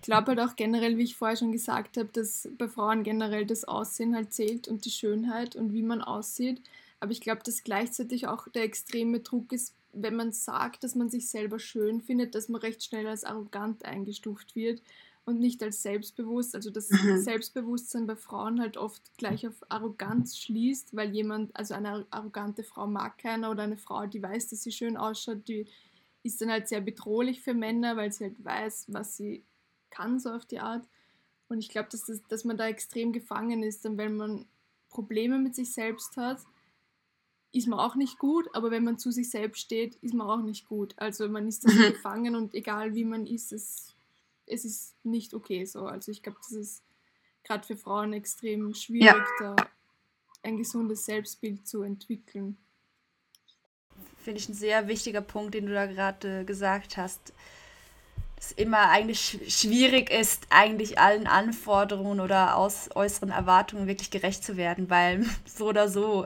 [0.01, 3.45] Ich glaube halt auch generell, wie ich vorher schon gesagt habe, dass bei Frauen generell
[3.45, 6.61] das Aussehen halt zählt und die Schönheit und wie man aussieht.
[6.99, 11.09] Aber ich glaube, dass gleichzeitig auch der extreme Druck ist, wenn man sagt, dass man
[11.09, 14.81] sich selber schön findet, dass man recht schnell als arrogant eingestuft wird
[15.25, 16.55] und nicht als selbstbewusst.
[16.55, 17.17] Also das mhm.
[17.17, 22.87] Selbstbewusstsein bei Frauen halt oft gleich auf Arroganz schließt, weil jemand, also eine arrogante Frau
[22.87, 25.67] mag keiner oder eine Frau, die weiß, dass sie schön ausschaut, die
[26.23, 29.43] ist dann halt sehr bedrohlich für Männer, weil sie halt weiß, was sie
[29.89, 30.87] kann, so auf die Art.
[31.47, 34.45] Und ich glaube, dass, das, dass man da extrem gefangen ist, denn wenn man
[34.89, 36.39] Probleme mit sich selbst hat,
[37.51, 40.43] ist man auch nicht gut, aber wenn man zu sich selbst steht, ist man auch
[40.43, 40.93] nicht gut.
[40.97, 41.93] Also man ist da so mhm.
[41.93, 43.95] gefangen und egal wie man ist, es,
[44.45, 45.85] es ist nicht okay so.
[45.85, 46.83] Also ich glaube, das ist
[47.43, 49.55] gerade für Frauen extrem schwierig, ja.
[49.55, 49.69] da
[50.43, 52.57] ein gesundes Selbstbild zu entwickeln.
[54.21, 57.33] finde ich ein sehr wichtiger Punkt, den du da gerade gesagt hast.
[58.39, 64.55] Dass immer eigentlich schwierig ist, eigentlich allen Anforderungen oder aus äußeren Erwartungen wirklich gerecht zu
[64.57, 66.25] werden, weil so oder so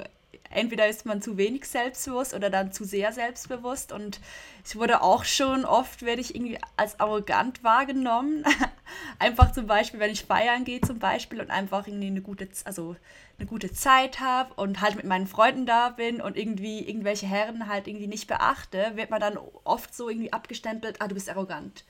[0.53, 3.91] entweder ist man zu wenig selbstbewusst oder dann zu sehr selbstbewusst.
[3.91, 4.19] Und
[4.65, 8.43] ich wurde auch schon oft, werde ich irgendwie als arrogant wahrgenommen.
[9.19, 12.95] einfach zum Beispiel, wenn ich feiern gehe zum Beispiel und einfach irgendwie eine gute, also
[13.37, 17.67] eine gute Zeit habe und halt mit meinen Freunden da bin und irgendwie irgendwelche Herren
[17.67, 21.83] halt irgendwie nicht beachte, wird man dann oft so irgendwie abgestempelt, ah, du bist arrogant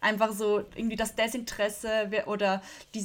[0.00, 2.62] einfach so irgendwie das Desinteresse oder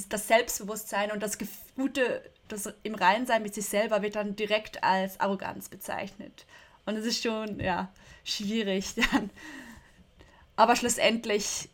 [0.08, 1.38] das Selbstbewusstsein und das
[1.76, 6.44] gute das im Reinsein mit sich selber wird dann direkt als Arroganz bezeichnet.
[6.86, 7.90] Und es ist schon, ja,
[8.24, 9.30] schwierig dann.
[10.56, 11.68] Aber schlussendlich,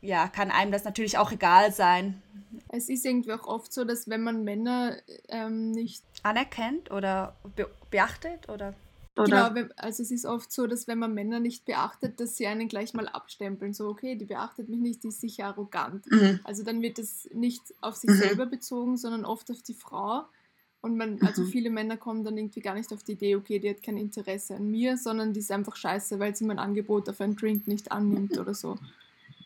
[0.00, 2.22] ja, kann einem das natürlich auch egal sein.
[2.68, 4.96] Es ist irgendwie auch oft so, dass wenn man Männer
[5.28, 8.74] ähm, nicht anerkennt oder be beachtet oder
[9.16, 9.50] oder?
[9.50, 12.68] Genau, also es ist oft so, dass wenn man Männer nicht beachtet, dass sie einen
[12.68, 13.72] gleich mal abstempeln.
[13.74, 16.10] So, okay, die beachtet mich nicht, die ist sicher arrogant.
[16.10, 16.40] Mhm.
[16.44, 18.14] Also dann wird es nicht auf sich mhm.
[18.14, 20.24] selber bezogen, sondern oft auf die Frau.
[20.80, 21.48] Und man, also mhm.
[21.48, 24.56] viele Männer kommen dann irgendwie gar nicht auf die Idee, okay, die hat kein Interesse
[24.56, 27.92] an mir, sondern die ist einfach scheiße, weil sie mein Angebot auf einen Drink nicht
[27.92, 28.78] annimmt oder so.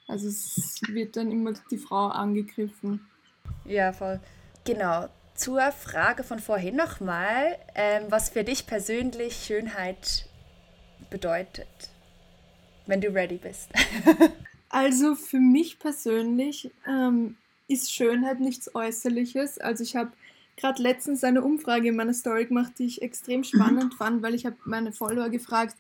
[0.06, 3.06] Also es wird dann immer die Frau angegriffen.
[3.64, 4.20] Ja, voll.
[4.64, 10.26] Genau zur Frage von vorhin nochmal, ähm, was für dich persönlich Schönheit
[11.10, 11.68] bedeutet,
[12.86, 13.70] wenn du ready bist.
[14.68, 17.36] also für mich persönlich ähm,
[17.68, 19.58] ist Schönheit nichts Äußerliches.
[19.58, 20.12] Also ich habe
[20.56, 23.44] gerade letztens eine Umfrage in meiner Story gemacht, die ich extrem mhm.
[23.44, 25.76] spannend fand, weil ich habe meine Follower gefragt,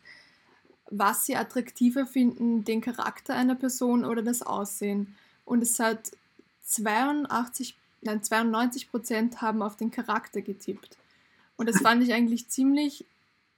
[0.90, 5.14] was sie attraktiver finden, den Charakter einer Person oder das Aussehen.
[5.44, 6.12] Und es hat
[6.62, 10.96] 82 nein, 92 Prozent haben auf den Charakter getippt.
[11.56, 13.04] Und das fand ich eigentlich ziemlich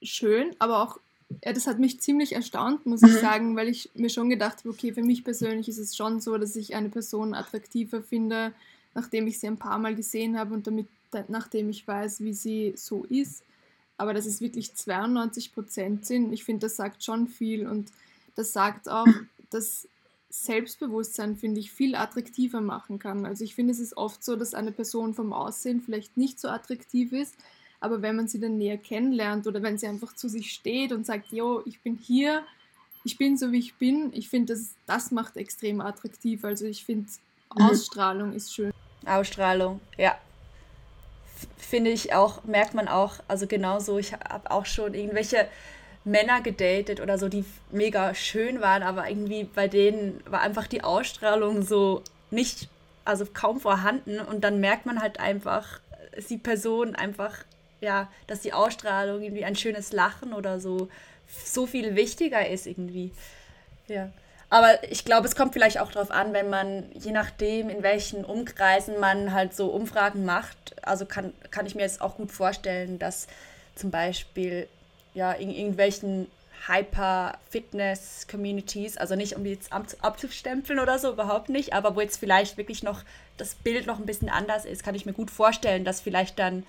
[0.01, 0.99] schön, aber auch,
[1.43, 3.19] ja, das hat mich ziemlich erstaunt, muss ich mhm.
[3.19, 6.37] sagen, weil ich mir schon gedacht habe, okay, für mich persönlich ist es schon so,
[6.37, 8.53] dass ich eine Person attraktiver finde,
[8.93, 10.87] nachdem ich sie ein paar Mal gesehen habe und damit,
[11.27, 13.43] nachdem ich weiß, wie sie so ist.
[13.97, 17.91] Aber dass es wirklich 92 Prozent sind, ich finde, das sagt schon viel und
[18.35, 19.07] das sagt auch,
[19.49, 19.87] dass
[20.29, 23.25] Selbstbewusstsein, finde ich, viel attraktiver machen kann.
[23.25, 26.49] Also ich finde, es ist oft so, dass eine Person vom Aussehen vielleicht nicht so
[26.49, 27.35] attraktiv ist,
[27.79, 31.05] aber wenn man sie dann näher kennenlernt oder wenn sie einfach zu sich steht und
[31.05, 32.43] sagt, jo, ich bin hier,
[33.03, 36.43] ich bin so wie ich bin, ich finde, das, das macht extrem attraktiv.
[36.43, 37.09] Also ich finde,
[37.55, 37.65] mhm.
[37.65, 38.73] Ausstrahlung ist schön.
[39.05, 40.17] Ausstrahlung, ja.
[41.55, 45.47] Finde ich auch, merkt man auch, also genauso, ich habe auch schon irgendwelche
[46.07, 50.83] Männer gedatet oder so, die mega schön waren, aber irgendwie bei denen war einfach die
[50.83, 52.69] Ausstrahlung so nicht,
[53.05, 55.79] also kaum vorhanden und dann merkt man halt einfach,
[56.15, 57.33] ist die Person einfach,
[57.81, 60.89] ja, dass die Ausstrahlung irgendwie ein schönes Lachen oder so
[61.45, 63.11] so viel wichtiger ist irgendwie.
[63.87, 64.09] Ja.
[64.49, 68.23] Aber ich glaube, es kommt vielleicht auch darauf an, wenn man, je nachdem, in welchen
[68.23, 72.97] Umkreisen man halt so Umfragen macht, also kann, kann ich mir jetzt auch gut vorstellen,
[72.97, 73.27] dass
[73.75, 74.69] zum Beispiel
[75.17, 76.27] ja, in irgendwelchen
[76.67, 82.57] Hyper-Fitness-Communities, also nicht um die jetzt abzustempeln oder so, überhaupt nicht, aber wo jetzt vielleicht
[82.57, 83.01] wirklich noch
[83.35, 86.67] das Bild noch ein bisschen anders ist, kann ich mir gut vorstellen, dass vielleicht dann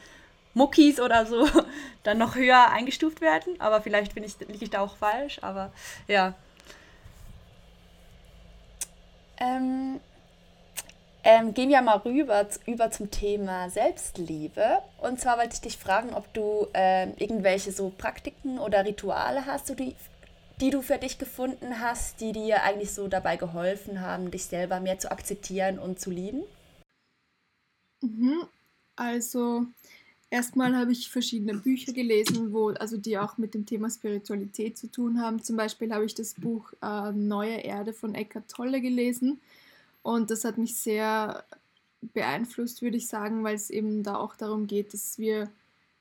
[0.55, 1.47] Muckis oder so
[2.05, 5.71] dann noch höher eingestuft werden, aber vielleicht bin ich, liege ich da auch falsch, aber
[6.07, 6.33] ja.
[9.39, 10.01] Ähm,
[11.29, 14.79] ähm, gehen wir mal rüber über zum Thema Selbstliebe.
[14.97, 19.79] Und zwar wollte ich dich fragen, ob du ähm, irgendwelche so Praktiken oder Rituale hast,
[19.79, 19.95] die,
[20.63, 24.81] die du für dich gefunden hast, die dir eigentlich so dabei geholfen haben, dich selber
[24.81, 26.45] mehr zu akzeptieren und zu lieben?
[28.01, 28.45] Mhm.
[28.97, 29.67] Also
[30.31, 34.91] erstmal habe ich verschiedene Bücher gelesen, wo, also die auch mit dem Thema Spiritualität zu
[34.91, 35.45] tun haben.
[35.45, 39.43] Zum Beispiel habe ich das Buch äh, Neue Erde von Eckhart Tolle gelesen.
[40.03, 41.45] Und das hat mich sehr
[42.01, 45.51] beeinflusst, würde ich sagen, weil es eben da auch darum geht, dass wir,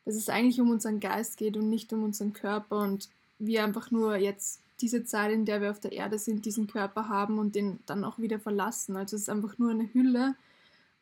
[0.06, 3.92] dass es eigentlich um unseren Geist geht und nicht um unseren Körper und wir einfach
[3.92, 7.56] nur jetzt diese Zeit, in der wir auf der Erde sind, diesen Körper haben und
[7.56, 8.96] den dann auch wieder verlassen.
[8.96, 10.36] Also es ist einfach nur eine Hülle.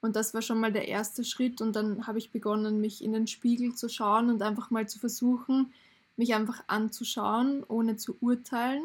[0.02, 1.62] Und das war schon mal der erste Schritt.
[1.62, 5.00] Und dann habe ich begonnen, mich in den Spiegel zu schauen und einfach mal zu
[5.00, 5.74] versuchen,
[6.16, 8.84] mich einfach anzuschauen, ohne zu urteilen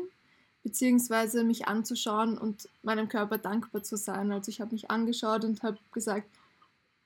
[0.62, 4.30] beziehungsweise mich anzuschauen und meinem Körper dankbar zu sein.
[4.32, 6.28] Also ich habe mich angeschaut und habe gesagt,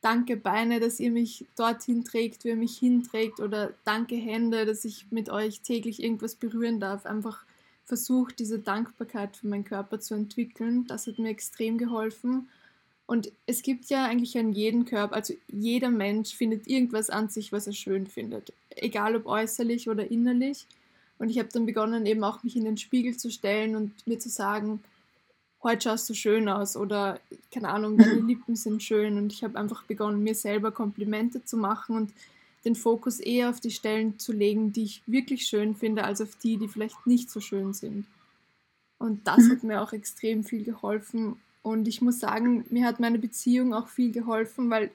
[0.01, 4.85] danke Beine, dass ihr mich dorthin trägt, wie ihr mich hinträgt oder danke Hände, dass
[4.85, 7.07] ich mit euch täglich irgendwas berühren darf.
[7.07, 7.45] Einfach
[7.85, 10.87] versucht, diese Dankbarkeit für meinen Körper zu entwickeln.
[10.87, 12.49] Das hat mir extrem geholfen.
[13.07, 17.53] Und es gibt ja eigentlich an jedem Körper, also jeder Mensch findet irgendwas an sich,
[17.53, 18.53] was er schön findet.
[18.71, 20.67] Egal ob äußerlich oder innerlich.
[21.19, 24.19] Und ich habe dann begonnen, eben auch mich in den Spiegel zu stellen und mir
[24.19, 24.83] zu sagen,
[25.63, 27.21] heute schaust du schön aus oder
[27.53, 29.17] keine Ahnung, deine Lippen sind schön.
[29.17, 32.13] Und ich habe einfach begonnen, mir selber Komplimente zu machen und
[32.65, 36.37] den Fokus eher auf die Stellen zu legen, die ich wirklich schön finde, als auf
[36.37, 38.07] die, die vielleicht nicht so schön sind.
[38.99, 39.51] Und das mhm.
[39.51, 41.37] hat mir auch extrem viel geholfen.
[41.63, 44.91] Und ich muss sagen, mir hat meine Beziehung auch viel geholfen, weil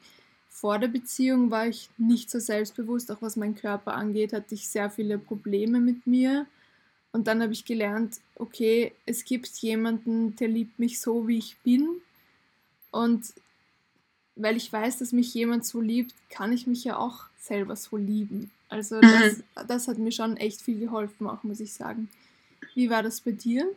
[0.50, 4.68] vor der Beziehung war ich nicht so selbstbewusst, auch was meinen Körper angeht, hatte ich
[4.68, 6.48] sehr viele Probleme mit mir.
[7.12, 11.58] Und dann habe ich gelernt, okay, es gibt jemanden, der liebt mich so, wie ich
[11.64, 11.88] bin.
[12.92, 13.34] Und
[14.36, 17.98] weil ich weiß, dass mich jemand so liebt, kann ich mich ja auch selber so
[17.98, 18.52] lieben.
[18.70, 19.02] Also mhm.
[19.56, 22.10] das, das hat mir schon echt viel geholfen, auch muss ich sagen.
[22.76, 23.68] Wie war das bei dir?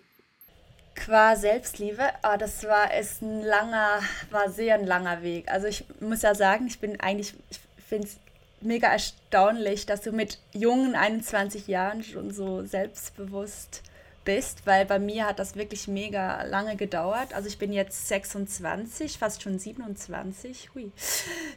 [1.04, 5.50] Qua Selbstliebe, oh, das war es ein langer, war sehr ein langer Weg.
[5.50, 8.18] Also ich muss ja sagen, ich bin eigentlich, ich finde es
[8.60, 13.82] mega erstaunlich, dass du mit jungen 21 Jahren schon so selbstbewusst
[14.24, 17.34] bist, weil bei mir hat das wirklich mega lange gedauert.
[17.34, 20.92] Also ich bin jetzt 26, fast schon 27, hui,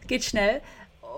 [0.07, 0.61] geht schnell.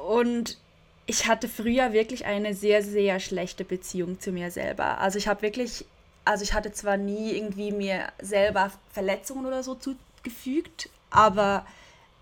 [0.05, 0.57] Und
[1.05, 4.97] ich hatte früher wirklich eine sehr, sehr schlechte Beziehung zu mir selber.
[4.97, 5.85] Also ich habe wirklich
[6.27, 11.65] also ich hatte zwar nie irgendwie mir selber Verletzungen oder so zugefügt, aber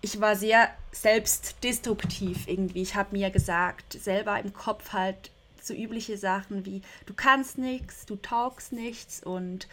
[0.00, 2.82] ich war sehr selbstdestruktiv irgendwie.
[2.82, 8.06] Ich habe mir gesagt, selber im Kopf halt so übliche Sachen wie du kannst nichts,
[8.06, 9.66] du taugst nichts und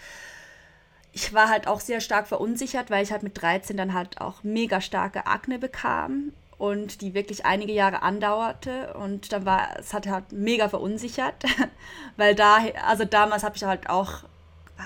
[1.11, 4.43] ich war halt auch sehr stark verunsichert, weil ich halt mit 13 dann halt auch
[4.43, 8.93] mega starke Akne bekam und die wirklich einige Jahre andauerte.
[8.93, 11.43] Und dann war es hat halt mega verunsichert,
[12.15, 14.23] weil da also damals habe ich halt auch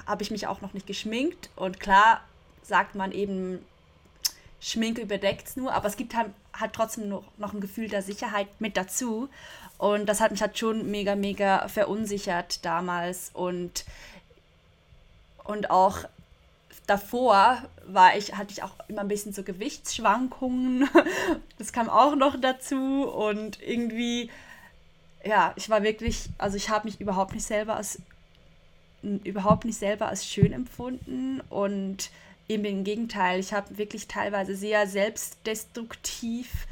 [0.07, 1.51] habe ich mich auch noch nicht geschminkt.
[1.55, 2.21] Und klar
[2.63, 3.63] sagt man eben
[4.59, 8.01] Schminke überdeckt es nur, aber es gibt halt, halt trotzdem noch, noch ein Gefühl der
[8.01, 9.29] Sicherheit mit dazu.
[9.77, 13.29] Und das hat mich halt schon mega mega verunsichert damals.
[13.35, 13.85] Und
[15.43, 16.05] und auch
[16.87, 20.89] davor war ich, hatte ich auch immer ein bisschen so Gewichtsschwankungen.
[21.59, 23.03] Das kam auch noch dazu.
[23.07, 24.29] Und irgendwie,
[25.25, 27.99] ja, ich war wirklich, also ich habe mich überhaupt nicht selber als
[29.23, 32.09] überhaupt nicht selber als schön empfunden und
[32.49, 36.67] eben im Gegenteil, ich habe wirklich teilweise sehr selbstdestruktiv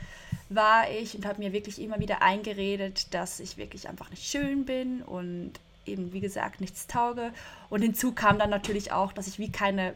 [0.50, 4.66] war ich und habe mir wirklich immer wieder eingeredet, dass ich wirklich einfach nicht schön
[4.66, 5.54] bin und
[5.86, 7.32] eben wie gesagt nichts tauge.
[7.70, 9.96] Und hinzu kam dann natürlich auch, dass ich wie keine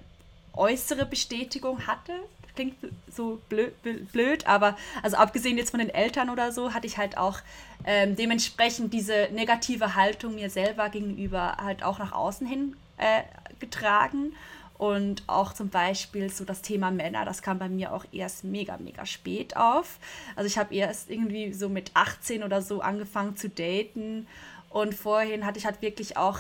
[0.60, 2.14] äußere Bestätigung hatte.
[2.56, 2.76] Klingt
[3.10, 7.40] so blöd, aber also abgesehen jetzt von den Eltern oder so, hatte ich halt auch
[7.86, 13.24] ähm, dementsprechend diese negative Haltung mir selber gegenüber halt auch nach außen hin äh,
[13.60, 14.34] getragen.
[14.78, 18.78] Und auch zum Beispiel so das Thema Männer, das kam bei mir auch erst mega,
[18.78, 20.00] mega spät auf.
[20.38, 24.26] Also ich habe erst irgendwie so mit 18 oder so angefangen zu daten.
[24.70, 26.40] Und vorhin hatte ich halt wirklich auch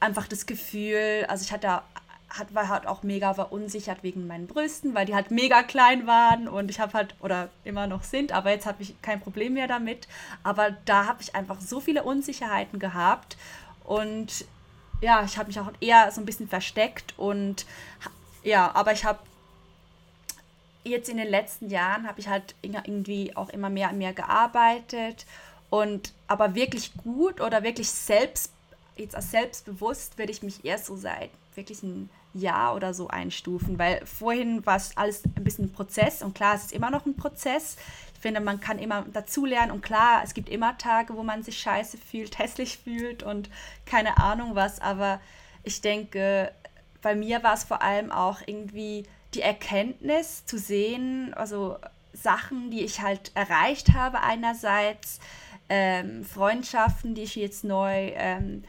[0.00, 1.82] einfach das Gefühl, also ich hatte
[2.30, 6.48] hat, war halt auch mega verunsichert wegen meinen Brüsten, weil die halt mega klein waren
[6.48, 9.66] und ich habe halt, oder immer noch sind, aber jetzt habe ich kein Problem mehr
[9.66, 10.08] damit.
[10.42, 13.36] Aber da habe ich einfach so viele Unsicherheiten gehabt
[13.84, 14.44] und
[15.00, 17.66] ja, ich habe mich auch eher so ein bisschen versteckt und
[18.42, 19.20] ja, aber ich habe
[20.84, 25.26] jetzt in den letzten Jahren habe ich halt irgendwie auch immer mehr an mir gearbeitet
[25.70, 28.52] und aber wirklich gut oder wirklich selbst
[28.96, 33.78] jetzt als selbstbewusst würde ich mich erst so seit wirklich ein Jahr oder so einstufen,
[33.78, 37.06] weil vorhin war es alles ein bisschen ein Prozess und klar, es ist immer noch
[37.06, 37.76] ein Prozess.
[38.14, 41.58] Ich finde, man kann immer dazulernen und klar, es gibt immer Tage, wo man sich
[41.58, 43.50] scheiße fühlt, hässlich fühlt und
[43.86, 45.20] keine Ahnung was, aber
[45.62, 46.52] ich denke,
[47.02, 51.76] bei mir war es vor allem auch irgendwie die Erkenntnis zu sehen, also
[52.12, 55.20] Sachen, die ich halt erreicht habe einerseits,
[55.68, 58.64] ähm, Freundschaften, die ich jetzt neu ähm,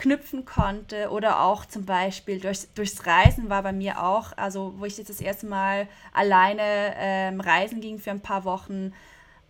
[0.00, 4.86] knüpfen konnte oder auch zum Beispiel durch, durchs Reisen war bei mir auch, also wo
[4.86, 8.94] ich jetzt das erste Mal alleine ähm, reisen ging für ein paar Wochen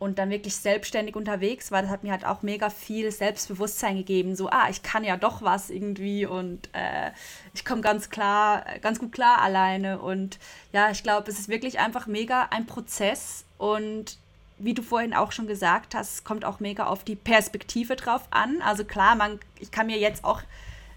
[0.01, 4.35] und dann wirklich selbstständig unterwegs war, das hat mir halt auch mega viel Selbstbewusstsein gegeben,
[4.35, 7.13] so, ah, ich kann ja doch was irgendwie und äh,
[7.55, 10.01] ich komme ganz klar, ganz gut klar alleine.
[10.01, 10.39] Und
[10.73, 14.17] ja, ich glaube, es ist wirklich einfach mega ein Prozess und
[14.61, 18.63] wie du vorhin auch schon gesagt hast, kommt auch mega auf die Perspektive drauf an.
[18.63, 20.43] Also klar, man, ich kann mir jetzt auch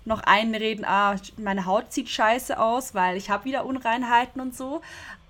[0.06, 4.82] noch einreden, ah, meine Haut sieht scheiße aus, weil ich habe wieder Unreinheiten und so.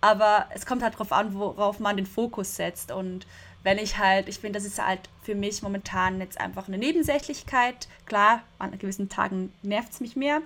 [0.02, 2.92] Aber es kommt halt darauf an, worauf man den Fokus setzt.
[2.92, 3.28] Und
[3.62, 7.88] wenn ich halt, ich finde, das ist halt für mich momentan jetzt einfach eine Nebensächlichkeit.
[8.06, 10.42] Klar, an gewissen Tagen nervt es mich mehr.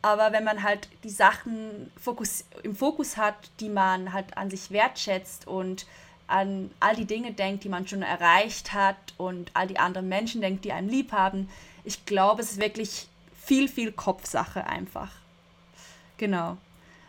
[0.00, 4.72] Aber wenn man halt die Sachen Fokus, im Fokus hat, die man halt an sich
[4.72, 5.86] wertschätzt und
[6.32, 10.40] an all die Dinge denkt, die man schon erreicht hat und all die anderen Menschen
[10.40, 11.48] denkt, die einem lieb haben,
[11.84, 15.10] ich glaube, es ist wirklich viel, viel Kopfsache einfach.
[16.16, 16.56] Genau.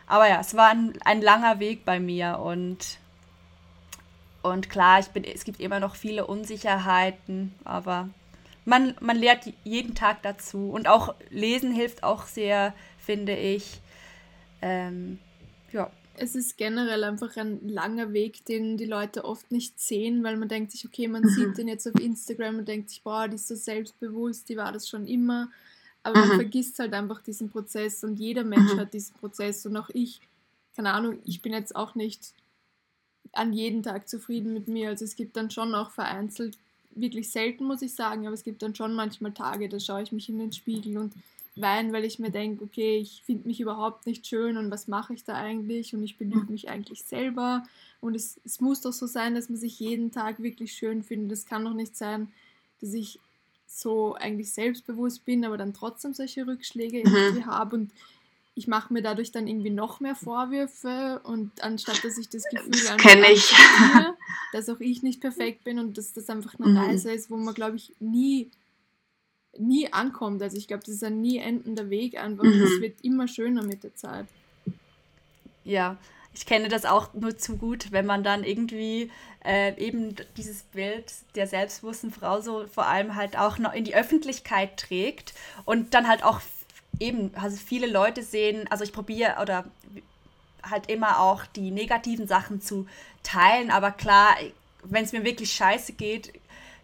[0.06, 2.98] Aber ja, es war ein, ein langer Weg bei mir und,
[4.42, 8.10] und klar, ich bin, es gibt immer noch viele Unsicherheiten, aber
[8.66, 10.70] man, man lernt jeden Tag dazu.
[10.70, 13.80] Und auch lesen hilft auch sehr, finde ich.
[14.60, 15.18] Ähm,
[15.72, 15.90] ja.
[16.16, 20.48] Es ist generell einfach ein langer Weg, den die Leute oft nicht sehen, weil man
[20.48, 21.28] denkt sich, okay, man mhm.
[21.28, 24.72] sieht den jetzt auf Instagram und denkt sich, boah, die ist so selbstbewusst, die war
[24.72, 25.50] das schon immer.
[26.02, 26.28] Aber mhm.
[26.28, 28.80] man vergisst halt einfach diesen Prozess und jeder Mensch mhm.
[28.80, 30.20] hat diesen Prozess und auch ich,
[30.76, 32.32] keine Ahnung, ich bin jetzt auch nicht
[33.32, 34.90] an jedem Tag zufrieden mit mir.
[34.90, 36.56] Also es gibt dann schon auch vereinzelt,
[36.94, 40.12] wirklich selten muss ich sagen, aber es gibt dann schon manchmal Tage, da schaue ich
[40.12, 41.12] mich in den Spiegel und
[41.56, 45.14] weine, weil ich mir denke, okay, ich finde mich überhaupt nicht schön und was mache
[45.14, 47.62] ich da eigentlich und ich belüge mich eigentlich selber
[48.00, 51.32] und es, es muss doch so sein, dass man sich jeden Tag wirklich schön findet.
[51.32, 52.28] Es kann doch nicht sein,
[52.80, 53.20] dass ich
[53.66, 57.14] so eigentlich selbstbewusst bin, aber dann trotzdem solche Rückschläge mhm.
[57.14, 57.92] irgendwie habe und
[58.56, 62.70] ich mache mir dadurch dann irgendwie noch mehr Vorwürfe und anstatt dass ich das Gefühl
[62.70, 63.52] das kenne ich.
[64.52, 66.76] dass auch ich nicht perfekt bin und dass das einfach eine mhm.
[66.76, 68.50] Reise ist, wo man glaube ich nie
[69.58, 70.42] nie ankommt.
[70.42, 72.44] Also ich glaube, das ist ein nie endender Weg einfach.
[72.44, 72.62] Mhm.
[72.62, 74.26] Es wird immer schöner mit der Zeit.
[75.64, 75.96] Ja,
[76.34, 79.10] ich kenne das auch nur zu gut, wenn man dann irgendwie
[79.44, 83.94] äh, eben dieses Bild der selbstbewussten Frau so vor allem halt auch noch in die
[83.94, 86.40] Öffentlichkeit trägt und dann halt auch
[86.98, 89.64] eben, also viele Leute sehen, also ich probiere oder
[90.62, 92.86] halt immer auch die negativen Sachen zu
[93.22, 94.36] teilen, aber klar,
[94.82, 96.32] wenn es mir wirklich scheiße geht,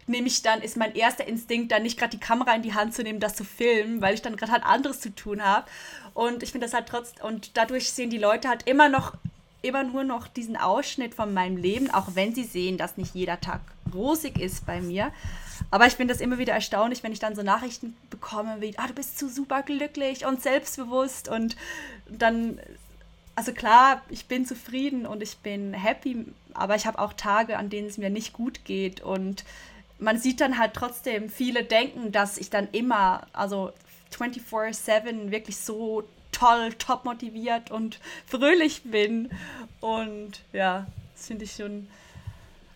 [0.07, 2.93] nehme ich dann, ist mein erster Instinkt, dann nicht gerade die Kamera in die Hand
[2.93, 5.67] zu nehmen, das zu filmen, weil ich dann gerade halt anderes zu tun habe.
[6.13, 9.13] Und ich finde das halt trotzdem, und dadurch sehen die Leute halt immer noch,
[9.61, 13.39] immer nur noch diesen Ausschnitt von meinem Leben, auch wenn sie sehen, dass nicht jeder
[13.39, 13.61] Tag
[13.93, 15.11] rosig ist bei mir.
[15.69, 18.87] Aber ich finde das immer wieder erstaunlich, wenn ich dann so Nachrichten bekomme wie, ah,
[18.87, 21.55] du bist zu super glücklich und selbstbewusst und
[22.09, 22.59] dann,
[23.35, 27.69] also klar, ich bin zufrieden und ich bin happy, aber ich habe auch Tage, an
[27.69, 29.45] denen es mir nicht gut geht und
[30.01, 33.71] man sieht dann halt trotzdem, viele denken, dass ich dann immer, also
[34.13, 39.29] 24-7 wirklich so toll, top motiviert und fröhlich bin.
[39.79, 41.87] Und ja, das finde ich schon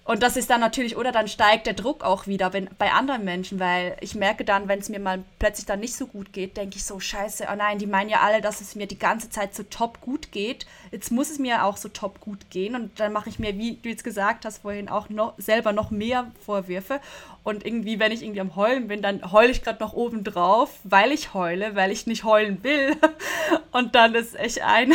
[0.06, 3.26] und das ist dann natürlich, oder dann steigt der Druck auch wieder wenn, bei anderen
[3.26, 6.58] Menschen, weil ich merke dann, wenn es mir mal plötzlich dann nicht so gut geht,
[6.58, 9.32] denke ich so, scheiße, oh nein, die meinen ja alle, dass es mir die ganze
[9.32, 10.68] Zeit so top gut geht.
[10.92, 12.76] Jetzt muss es mir auch so top gut gehen.
[12.76, 15.90] Und dann mache ich mir, wie du jetzt gesagt hast vorhin, auch noch selber noch
[15.90, 17.02] mehr Vorwürfe.
[17.44, 20.70] Und irgendwie, wenn ich irgendwie am Heulen bin, dann heule ich gerade noch oben drauf,
[20.84, 22.96] weil ich heule, weil ich nicht heulen will.
[23.72, 24.94] Und dann ist echt ein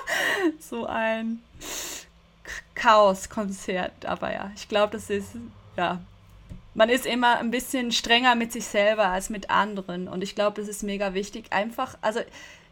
[0.60, 1.42] so ein
[2.74, 4.06] Chaos-Konzert.
[4.06, 5.30] Aber ja, ich glaube, das ist,
[5.76, 6.00] ja,
[6.74, 10.08] man ist immer ein bisschen strenger mit sich selber als mit anderen.
[10.08, 11.46] Und ich glaube, das ist mega wichtig.
[11.50, 12.20] Einfach, also,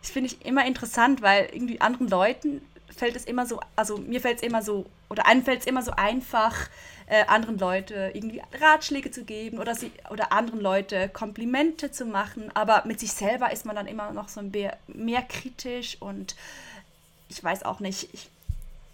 [0.01, 4.21] das finde ich immer interessant, weil irgendwie anderen Leuten fällt es immer so, also mir
[4.21, 6.69] fällt es immer so, oder einem fällt es immer so einfach,
[7.07, 12.51] äh, anderen Leute irgendwie Ratschläge zu geben oder, sie, oder anderen Leute Komplimente zu machen.
[12.55, 16.35] Aber mit sich selber ist man dann immer noch so ein mehr, mehr kritisch und
[17.29, 18.29] ich weiß auch nicht, ich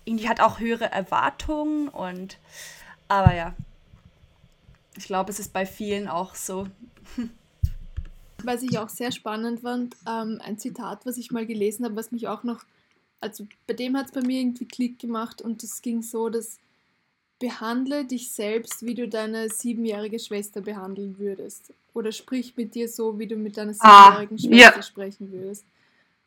[0.08, 2.38] irgendwie hat auch höhere Erwartungen und
[3.08, 3.54] aber ja,
[4.96, 6.66] ich glaube, es ist bei vielen auch so.
[8.44, 12.12] Was ich auch sehr spannend fand, ähm, ein Zitat, was ich mal gelesen habe, was
[12.12, 12.64] mich auch noch,
[13.20, 16.60] also bei dem hat es bei mir irgendwie Klick gemacht und es ging so, dass
[17.40, 21.72] behandle dich selbst, wie du deine siebenjährige Schwester behandeln würdest.
[21.94, 24.82] Oder sprich mit dir so, wie du mit deiner ah, siebenjährigen ah, Schwester ja.
[24.82, 25.64] sprechen würdest.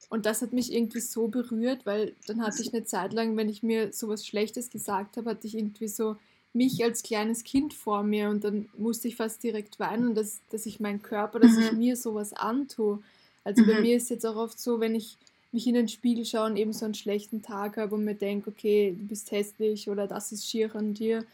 [0.10, 3.50] Und das hat mich irgendwie so berührt, weil dann hatte ich eine Zeit lang, wenn
[3.50, 6.18] ich mir sowas Schlechtes gesagt habe, hatte ich irgendwie so
[6.54, 10.66] mich als kleines Kind vor mir und dann musste ich fast direkt weinen, dass, dass
[10.66, 11.78] ich meinen Körper, dass ich mhm.
[11.78, 13.02] mir sowas antue.
[13.44, 13.82] Also bei mhm.
[13.82, 15.18] mir ist jetzt auch oft so, wenn ich
[15.52, 18.50] mich in den Spiegel schaue und eben so einen schlechten Tag habe und mir denke,
[18.50, 21.26] okay, du bist hässlich oder das ist schier an dir,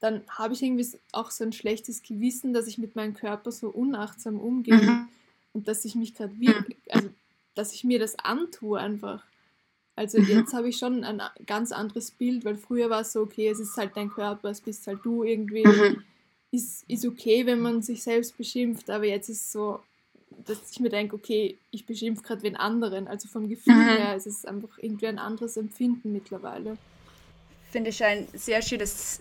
[0.00, 3.68] dann habe ich irgendwie auch so ein schlechtes Gewissen, dass ich mit meinem Körper so
[3.68, 5.08] unachtsam umgehe mhm.
[5.52, 7.08] und dass ich mich gerade wirklich, also
[7.54, 9.24] dass ich mir das antue einfach.
[9.96, 10.26] Also mhm.
[10.26, 13.60] jetzt habe ich schon ein ganz anderes Bild, weil früher war es so, okay, es
[13.60, 15.66] ist halt dein Körper, es bist halt du irgendwie.
[15.66, 16.02] Mhm.
[16.50, 19.80] Ist, ist okay, wenn man sich selbst beschimpft, aber jetzt ist es so,
[20.44, 23.08] dass ich mir denke, okay, ich beschimpfe gerade wen anderen.
[23.08, 23.88] Also vom Gefühl mhm.
[23.88, 26.76] her ist es einfach irgendwie ein anderes Empfinden mittlerweile.
[27.70, 29.20] Finde ich ein sehr schönes,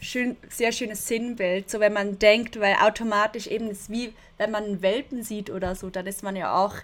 [0.00, 1.70] schön, sehr schönes Sinnbild.
[1.70, 5.74] So wenn man denkt, weil automatisch eben ist wie, wenn man einen Welpen sieht oder
[5.74, 6.74] so, dann ist man ja auch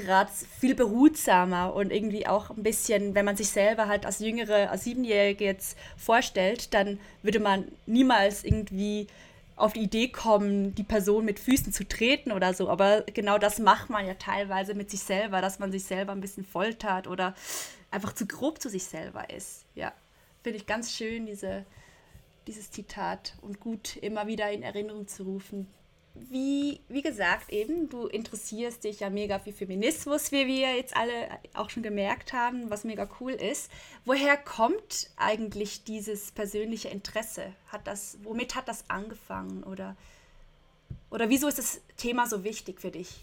[0.00, 4.70] gerade viel behutsamer und irgendwie auch ein bisschen, wenn man sich selber halt als jüngere,
[4.70, 9.06] als Siebenjährige jetzt vorstellt, dann würde man niemals irgendwie
[9.60, 12.68] auf die Idee kommen, die Person mit Füßen zu treten oder so.
[12.68, 16.20] Aber genau das macht man ja teilweise mit sich selber, dass man sich selber ein
[16.20, 17.34] bisschen foltert oder
[17.90, 19.64] einfach zu grob zu sich selber ist.
[19.74, 19.92] Ja,
[20.42, 21.64] finde ich ganz schön, diese,
[22.46, 25.66] dieses Zitat und gut immer wieder in Erinnerung zu rufen.
[26.14, 31.28] Wie, wie gesagt, eben, du interessierst dich ja mega für Feminismus, wie wir jetzt alle
[31.54, 33.70] auch schon gemerkt haben, was mega cool ist.
[34.04, 37.52] Woher kommt eigentlich dieses persönliche Interesse?
[37.68, 39.62] Hat das, womit hat das angefangen?
[39.62, 39.96] Oder,
[41.10, 43.20] oder wieso ist das Thema so wichtig für dich?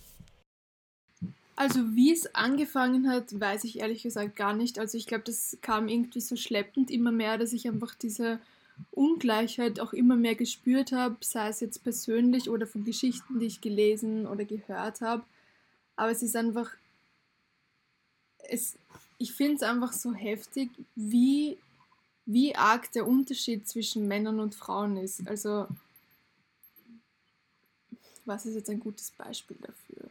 [1.57, 4.77] Also wie es angefangen hat, weiß ich ehrlich gesagt gar nicht.
[4.77, 8.39] Also ich glaube, das kam irgendwie so schleppend immer mehr, dass ich einfach diese
[8.91, 13.61] Ungleichheit auch immer mehr gespürt habe, sei es jetzt persönlich oder von Geschichten, die ich
[13.61, 15.23] gelesen oder gehört habe.
[15.95, 16.71] Aber es ist einfach,
[18.49, 18.77] es,
[19.17, 21.57] ich finde es einfach so heftig, wie,
[22.25, 25.27] wie arg der Unterschied zwischen Männern und Frauen ist.
[25.27, 25.67] Also,
[28.25, 30.09] was ist jetzt ein gutes Beispiel dafür?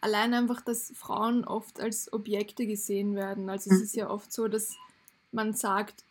[0.00, 3.48] Allein einfach, dass Frauen oft als Objekte gesehen werden.
[3.48, 3.84] Also es hm.
[3.84, 4.76] ist ja oft so, dass
[5.34, 6.04] man sagt,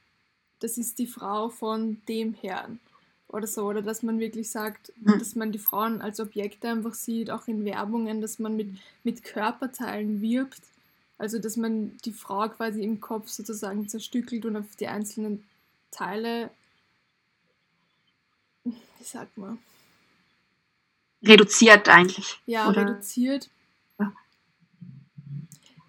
[0.60, 2.80] das ist die Frau von dem Herrn
[3.28, 3.66] oder so.
[3.66, 5.20] Oder dass man wirklich sagt, mhm.
[5.20, 8.70] dass man die Frauen als Objekte einfach sieht, auch in Werbungen, dass man mit,
[9.04, 10.62] mit Körperteilen wirbt.
[11.18, 15.44] Also dass man die Frau quasi im Kopf sozusagen zerstückelt und auf die einzelnen
[15.92, 16.50] Teile,
[18.64, 19.60] wie sagt man?
[21.22, 22.40] Reduziert eigentlich.
[22.46, 22.82] Ja, oder?
[22.82, 23.50] reduziert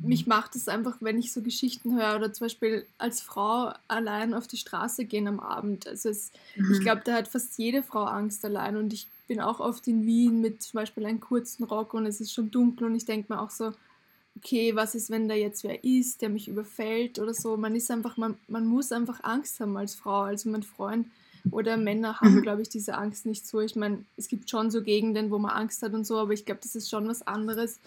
[0.04, 4.34] mich macht es einfach, wenn ich so Geschichten höre oder zum Beispiel als Frau allein
[4.34, 5.86] auf die Straße gehen am Abend.
[5.86, 6.72] Also es, mhm.
[6.72, 10.04] ich glaube, da hat fast jede Frau Angst allein und ich bin auch oft in
[10.04, 13.32] Wien mit zum Beispiel einem kurzen Rock und es ist schon dunkel und ich denke
[13.32, 13.72] mir auch so,
[14.36, 17.56] okay, was ist, wenn da jetzt wer ist, der mich überfällt oder so.
[17.56, 20.22] Man ist einfach, man, man muss einfach Angst haben als Frau.
[20.22, 21.06] Also mein Freund
[21.50, 22.42] oder Männer haben, mhm.
[22.42, 23.60] glaube ich, diese Angst nicht so.
[23.60, 26.44] Ich meine, es gibt schon so Gegenden, wo man Angst hat und so, aber ich
[26.44, 27.80] glaube, das ist schon was anderes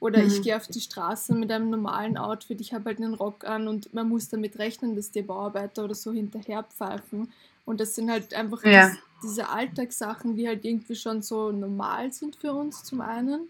[0.00, 0.28] oder mhm.
[0.28, 3.66] ich gehe auf die Straße mit einem normalen Outfit, ich habe halt einen Rock an
[3.66, 7.32] und man muss damit rechnen, dass die Bauarbeiter oder so hinterher pfeifen.
[7.64, 8.88] Und das sind halt einfach ja.
[8.88, 13.48] das, diese Alltagssachen, die halt irgendwie schon so normal sind für uns zum einen.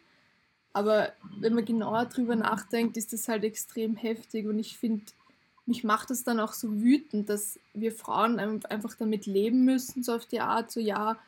[0.72, 5.04] Aber wenn man genauer drüber nachdenkt, ist das halt extrem heftig und ich finde,
[5.66, 10.14] mich macht das dann auch so wütend, dass wir Frauen einfach damit leben müssen, so
[10.14, 11.18] auf die Art, so ja,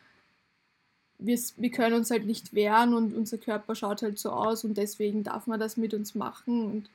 [1.21, 4.77] wir, wir können uns halt nicht wehren und unser Körper schaut halt so aus und
[4.77, 6.65] deswegen darf man das mit uns machen.
[6.65, 6.91] Und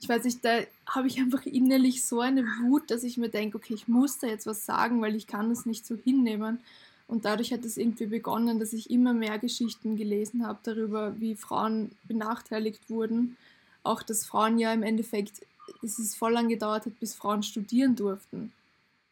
[0.00, 3.56] ich weiß nicht, da habe ich einfach innerlich so eine Wut, dass ich mir denke,
[3.56, 6.60] okay, ich muss da jetzt was sagen, weil ich kann das nicht so hinnehmen.
[7.08, 11.36] Und dadurch hat es irgendwie begonnen, dass ich immer mehr Geschichten gelesen habe darüber, wie
[11.36, 13.36] Frauen benachteiligt wurden.
[13.84, 15.46] Auch dass Frauen ja im Endeffekt,
[15.82, 18.52] dass es voll lang gedauert hat, bis Frauen studieren durften.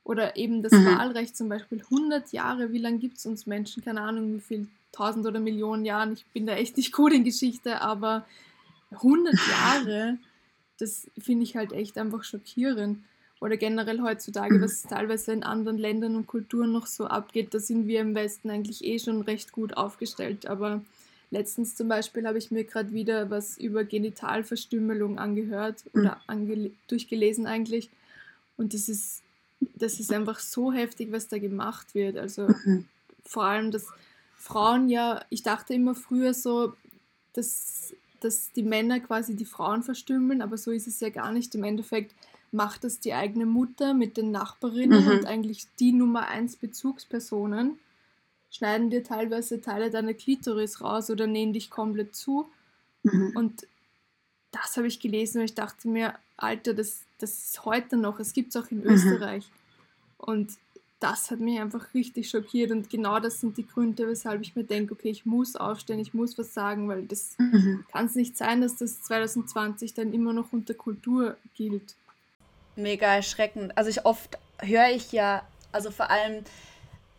[0.04, 0.84] Oder eben das mhm.
[0.84, 3.82] Wahlrecht zum Beispiel 100 Jahre, wie lange gibt es uns Menschen?
[3.82, 6.12] Keine Ahnung, wie viel, tausend oder Millionen Jahren.
[6.12, 8.24] Ich bin da echt nicht gut in Geschichte, aber
[8.90, 10.18] 100 Jahre,
[10.78, 13.02] das finde ich halt echt einfach schockierend.
[13.40, 17.86] Oder generell heutzutage, was teilweise in anderen Ländern und Kulturen noch so abgeht, da sind
[17.86, 20.46] wir im Westen eigentlich eh schon recht gut aufgestellt.
[20.46, 20.82] Aber
[21.30, 27.46] letztens zum Beispiel habe ich mir gerade wieder was über Genitalverstümmelung angehört oder ange durchgelesen
[27.46, 27.90] eigentlich.
[28.56, 29.23] Und das ist
[29.60, 32.16] das ist einfach so heftig, was da gemacht wird.
[32.16, 32.86] Also mhm.
[33.24, 33.86] vor allem, dass
[34.36, 36.74] Frauen ja, ich dachte immer früher so,
[37.32, 41.54] dass, dass die Männer quasi die Frauen verstümmeln, aber so ist es ja gar nicht.
[41.54, 42.14] Im Endeffekt
[42.52, 45.10] macht das die eigene Mutter mit den Nachbarinnen mhm.
[45.10, 47.78] und eigentlich die Nummer eins Bezugspersonen
[48.54, 52.48] schneiden dir teilweise Teile deiner Klitoris raus oder nähen dich komplett zu.
[53.02, 53.32] Mhm.
[53.34, 53.66] Und
[54.52, 58.32] das habe ich gelesen und ich dachte mir, Alter, das, das ist heute noch, es
[58.32, 58.90] gibt es auch in mhm.
[58.90, 59.50] Österreich.
[60.18, 60.52] Und
[61.00, 64.64] das hat mich einfach richtig schockiert und genau das sind die Gründe, weshalb ich mir
[64.64, 67.84] denke, okay, ich muss aufstehen, ich muss was sagen, weil das mhm.
[67.92, 71.94] kann es nicht sein, dass das 2020 dann immer noch unter Kultur gilt.
[72.76, 73.76] Mega erschreckend.
[73.76, 76.44] Also ich oft höre ich ja, also vor allem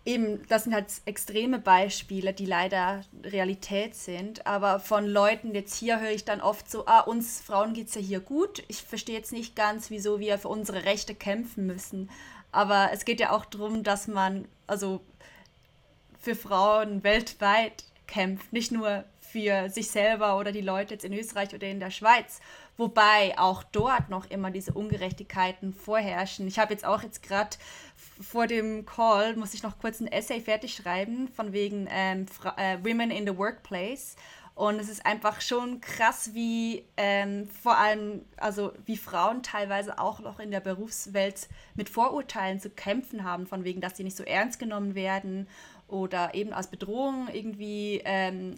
[0.05, 4.45] eben, das sind halt extreme Beispiele, die leider Realität sind.
[4.45, 7.95] Aber von Leuten, jetzt hier höre ich dann oft so, ah, uns Frauen geht es
[7.95, 8.63] ja hier gut.
[8.67, 12.09] Ich verstehe jetzt nicht ganz, wieso wir für unsere Rechte kämpfen müssen.
[12.51, 15.01] Aber es geht ja auch darum, dass man also
[16.19, 21.53] für Frauen weltweit kämpft, nicht nur für sich selber oder die Leute jetzt in Österreich
[21.53, 22.39] oder in der Schweiz.
[22.77, 26.47] Wobei auch dort noch immer diese Ungerechtigkeiten vorherrschen.
[26.47, 27.55] Ich habe jetzt auch jetzt gerade
[28.21, 32.25] vor dem Call, muss ich noch kurz ein Essay fertig schreiben, von wegen ähm,
[32.57, 34.17] äh, Women in the Workplace.
[34.55, 40.21] Und es ist einfach schon krass, wie ähm, vor allem, also wie Frauen teilweise auch
[40.21, 44.23] noch in der Berufswelt mit Vorurteilen zu kämpfen haben, von wegen, dass sie nicht so
[44.23, 45.47] ernst genommen werden
[45.89, 48.55] oder eben als Bedrohung irgendwie ähm,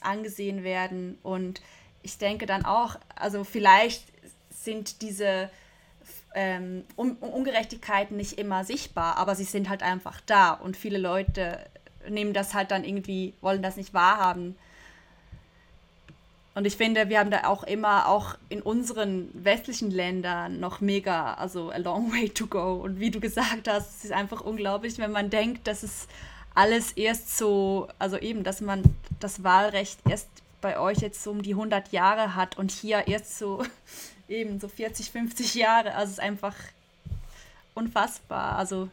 [0.00, 1.18] angesehen werden.
[1.24, 1.60] Und
[2.02, 4.04] ich denke dann auch, also vielleicht
[4.50, 5.50] sind diese
[6.34, 11.58] ähm, Un Ungerechtigkeiten nicht immer sichtbar, aber sie sind halt einfach da und viele Leute
[12.08, 14.56] nehmen das halt dann irgendwie, wollen das nicht wahrhaben
[16.54, 21.34] und ich finde, wir haben da auch immer, auch in unseren westlichen Ländern, noch mega,
[21.34, 22.74] also a long way to go.
[22.74, 26.08] Und wie du gesagt hast, es ist einfach unglaublich, wenn man denkt, dass es
[26.54, 28.82] alles erst so, also eben, dass man
[29.18, 30.28] das Wahlrecht erst
[30.62, 33.62] bei euch jetzt so um die 100 Jahre hat und hier erst so
[34.28, 35.94] eben so 40, 50 Jahre.
[35.94, 36.56] Also es ist einfach
[37.74, 38.56] unfassbar.
[38.56, 38.88] Also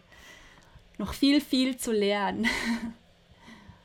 [0.98, 2.46] noch viel, viel zu lernen.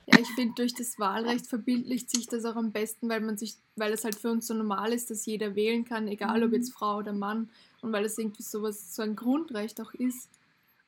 [0.07, 3.57] Ja, ich finde, durch das Wahlrecht verbildlicht sich das auch am besten, weil man sich,
[3.75, 6.69] weil es halt für uns so normal ist, dass jeder wählen kann, egal ob jetzt
[6.69, 6.75] mhm.
[6.75, 7.49] Frau oder Mann,
[7.81, 10.29] und weil es irgendwie sowas, so ein Grundrecht auch ist.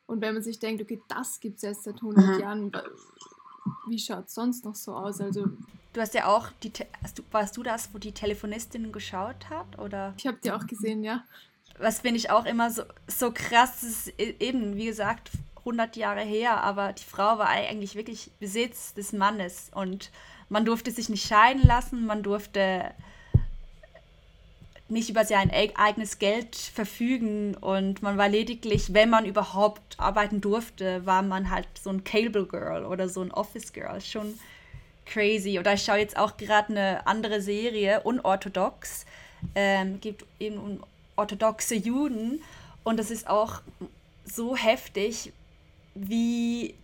[0.05, 2.39] Und wenn man sich denkt, okay, das gibt es erst seit 100 mhm.
[2.39, 2.71] Jahren,
[3.87, 5.19] wie schaut es sonst noch so aus?
[5.19, 5.47] Also
[5.97, 6.83] Du hast ja auch, die, du,
[7.31, 9.79] warst du das, wo die Telefonistin geschaut hat?
[9.79, 10.13] Oder?
[10.15, 11.23] Ich habe die auch gesehen, ja.
[11.79, 16.21] Was finde ich auch immer so, so krass, ist e-, eben, wie gesagt, 100 Jahre
[16.21, 20.11] her, aber die Frau war eigentlich wirklich Besitz des Mannes und
[20.49, 22.91] man durfte sich nicht scheiden lassen, man durfte
[24.89, 31.07] nicht über sein eigenes Geld verfügen und man war lediglich, wenn man überhaupt arbeiten durfte,
[31.07, 33.99] war man halt so ein Cable Girl oder so ein Office Girl.
[33.99, 34.37] Schon
[35.07, 35.59] crazy.
[35.59, 39.05] Oder ich schaue jetzt auch gerade eine andere Serie, Unorthodox.
[39.55, 40.81] Ähm, gibt eben
[41.15, 42.41] orthodoxe Juden
[42.83, 43.61] und das ist auch
[44.25, 45.33] so heftig,
[45.93, 46.75] wie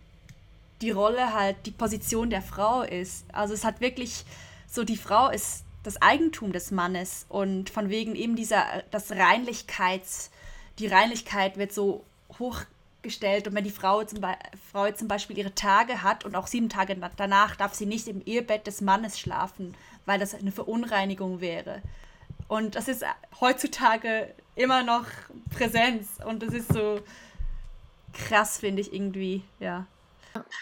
[0.82, 3.24] die Rolle halt, die Position der Frau ist.
[3.32, 4.24] Also es hat wirklich
[4.68, 10.30] so, die Frau ist das Eigentum des Mannes und von wegen eben dieser, das Reinlichkeits,
[10.78, 12.04] die Reinlichkeit wird so
[13.04, 14.34] hochgestellt und wenn die Frau zum, Be
[14.72, 18.22] Frau zum Beispiel ihre Tage hat und auch sieben Tage danach darf sie nicht im
[18.24, 19.74] Ehebett des Mannes schlafen,
[20.06, 21.82] weil das eine Verunreinigung wäre.
[22.48, 23.04] Und das ist
[23.40, 25.06] heutzutage immer noch
[25.50, 27.00] Präsenz und das ist so,
[28.12, 29.86] krass, finde ich irgendwie, ja.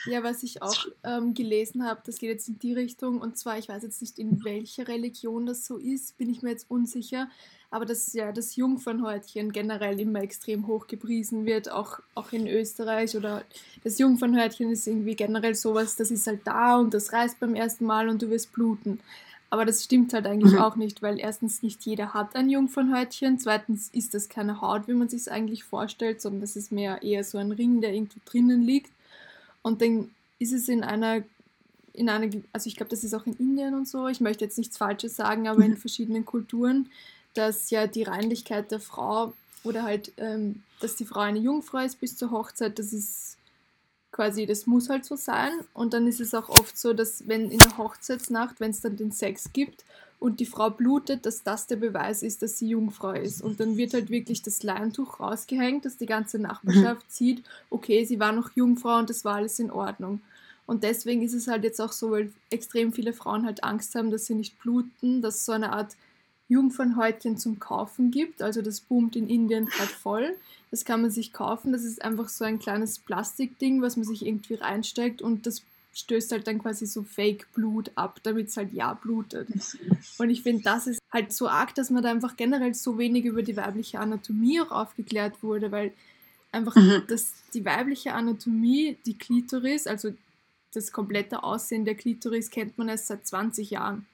[0.05, 3.57] Ja, was ich auch ähm, gelesen habe, das geht jetzt in die Richtung, und zwar,
[3.57, 7.29] ich weiß jetzt nicht, in welcher Religion das so ist, bin ich mir jetzt unsicher,
[7.73, 13.17] aber dass ja das Jungfernhäutchen generell immer extrem hoch gepriesen wird, auch, auch in Österreich
[13.17, 13.45] oder
[13.83, 17.87] das Jungfernhäutchen ist irgendwie generell sowas, das ist halt da und das reißt beim ersten
[17.87, 19.01] Mal und du wirst bluten.
[19.49, 20.59] Aber das stimmt halt eigentlich mhm.
[20.59, 24.93] auch nicht, weil erstens nicht jeder hat ein Jungfernhäutchen, zweitens ist das keine Haut, wie
[24.93, 28.21] man sich es eigentlich vorstellt, sondern das ist mehr eher so ein Ring, der irgendwo
[28.27, 28.93] drinnen liegt.
[29.63, 31.23] Und dann ist es in einer,
[31.95, 34.59] in einer also ich glaube, das ist auch in Indien und so, ich möchte jetzt
[34.59, 36.91] nichts Falsches sagen, aber in verschiedenen Kulturen,
[37.35, 39.33] dass ja die Reinlichkeit der Frau
[39.65, 43.37] oder halt, ähm, dass die Frau eine Jungfrau ist bis zur Hochzeit, das ist
[44.11, 45.53] quasi, das muss halt so sein.
[45.73, 48.97] Und dann ist es auch oft so, dass wenn in der Hochzeitsnacht, wenn es dann
[48.97, 49.85] den Sex gibt
[50.21, 53.43] und die Frau blutet, dass das der Beweis ist, dass sie Jungfrau ist.
[53.43, 58.21] Und dann wird halt wirklich das Leintuch rausgehängt, dass die ganze Nachbarschaft sieht, okay, sie
[58.21, 60.21] war noch Jungfrau und das war alles in Ordnung.
[60.67, 64.11] Und deswegen ist es halt jetzt auch so, weil extrem viele Frauen halt Angst haben,
[64.11, 65.97] dass sie nicht bluten, dass so eine Art
[66.49, 68.43] Jungfernhäutchen zum Kaufen gibt.
[68.43, 70.37] Also das boomt in Indien gerade voll.
[70.71, 71.73] Das kann man sich kaufen.
[71.73, 75.63] Das ist einfach so ein kleines Plastikding, was man sich irgendwie reinsteckt und das
[75.95, 79.49] stößt halt dann quasi so Fake-Blut ab, damit es halt ja blutet.
[80.19, 83.27] Und ich finde, das ist halt so arg, dass man da einfach generell so wenig
[83.27, 85.93] über die weibliche Anatomie auch aufgeklärt wurde, weil
[86.51, 87.03] einfach mhm.
[87.09, 90.13] das, die weibliche Anatomie, die Klitoris, also
[90.73, 94.07] das komplette Aussehen der Klitoris kennt man erst seit 20 Jahren.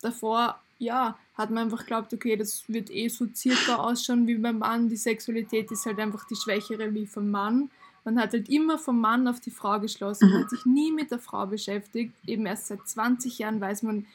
[0.00, 4.58] Davor ja, hat man einfach geglaubt, okay, das wird eh so circa ausschauen wie beim
[4.58, 4.88] Mann.
[4.88, 7.70] Die Sexualität ist halt einfach die schwächere wie vom Mann.
[8.04, 11.10] Man hat halt immer vom Mann auf die Frau geschlossen, man hat sich nie mit
[11.10, 12.12] der Frau beschäftigt.
[12.26, 14.06] Eben erst seit 20 Jahren weiß man,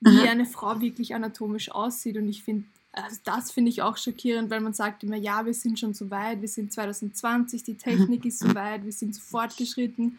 [0.00, 2.16] wie eine Frau wirklich anatomisch aussieht.
[2.16, 5.54] Und ich finde, also das finde ich auch schockierend, weil man sagt immer, ja, wir
[5.54, 9.20] sind schon so weit, wir sind 2020, die Technik ist so weit, wir sind so
[9.20, 10.18] fortgeschritten.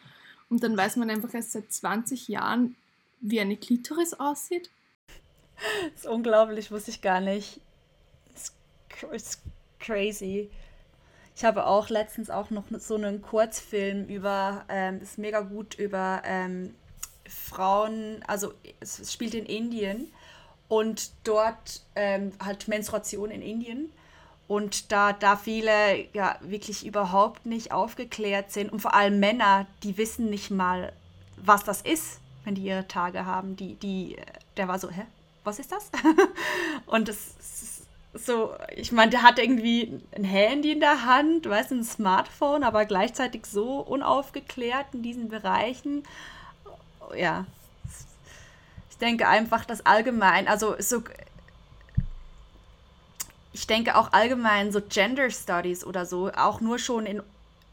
[0.50, 2.76] Und dann weiß man einfach erst seit 20 Jahren,
[3.22, 4.70] wie eine Klitoris aussieht.
[5.94, 7.60] Das ist unglaublich, wusste ich gar nicht.
[8.34, 8.54] Das
[9.12, 9.42] ist
[9.80, 10.50] crazy.
[11.36, 16.22] Ich habe auch letztens auch noch so einen Kurzfilm über, ähm, ist mega gut über
[16.26, 16.74] ähm,
[17.28, 20.12] Frauen, also es spielt in Indien
[20.68, 23.92] und dort ähm, halt Menstruation in Indien.
[24.48, 29.98] Und da, da viele ja wirklich überhaupt nicht aufgeklärt sind und vor allem Männer, die
[29.98, 30.94] wissen nicht mal,
[31.36, 33.58] was das ist, wenn die ihre Tage haben.
[33.58, 34.16] Die, die
[34.56, 35.04] der war so, hä,
[35.48, 35.90] was ist das?
[36.86, 41.72] und das ist so, ich meine, der hat irgendwie ein Handy in der Hand, weißt
[41.72, 46.04] du, ein Smartphone, aber gleichzeitig so unaufgeklärt in diesen Bereichen.
[47.16, 47.46] Ja,
[48.90, 51.04] ich denke einfach, dass allgemein, also so,
[53.54, 57.22] ich denke auch allgemein so Gender Studies oder so, auch nur schon in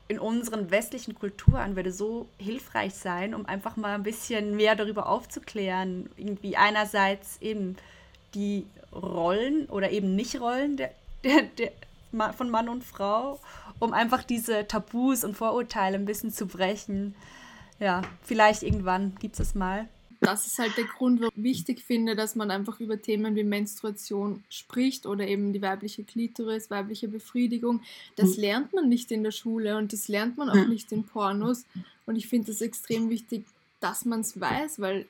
[0.09, 5.09] in unseren westlichen Kulturen würde so hilfreich sein, um einfach mal ein bisschen mehr darüber
[5.09, 6.11] aufzuklären.
[6.17, 7.77] Irgendwie einerseits eben
[8.35, 10.91] die Rollen oder eben Nicht-Rollen der,
[11.25, 11.73] der, der,
[12.35, 13.41] von Mann und Frau,
[13.79, 17.15] um einfach diese Tabus und Vorurteile ein bisschen zu brechen.
[17.81, 19.89] Ja, vielleicht irgendwann gibt es es mal
[20.21, 23.45] das ist halt der Grund, warum ich wichtig finde, dass man einfach über Themen wie
[23.45, 27.83] Menstruation spricht oder eben die weibliche Klitoris, weibliche Befriedigung.
[28.17, 28.43] Das mhm.
[28.43, 31.65] lernt man nicht in der Schule und das lernt man auch nicht in Pornos.
[32.07, 33.45] Und ich finde es extrem wichtig,
[33.81, 35.07] dass man es weiß, weil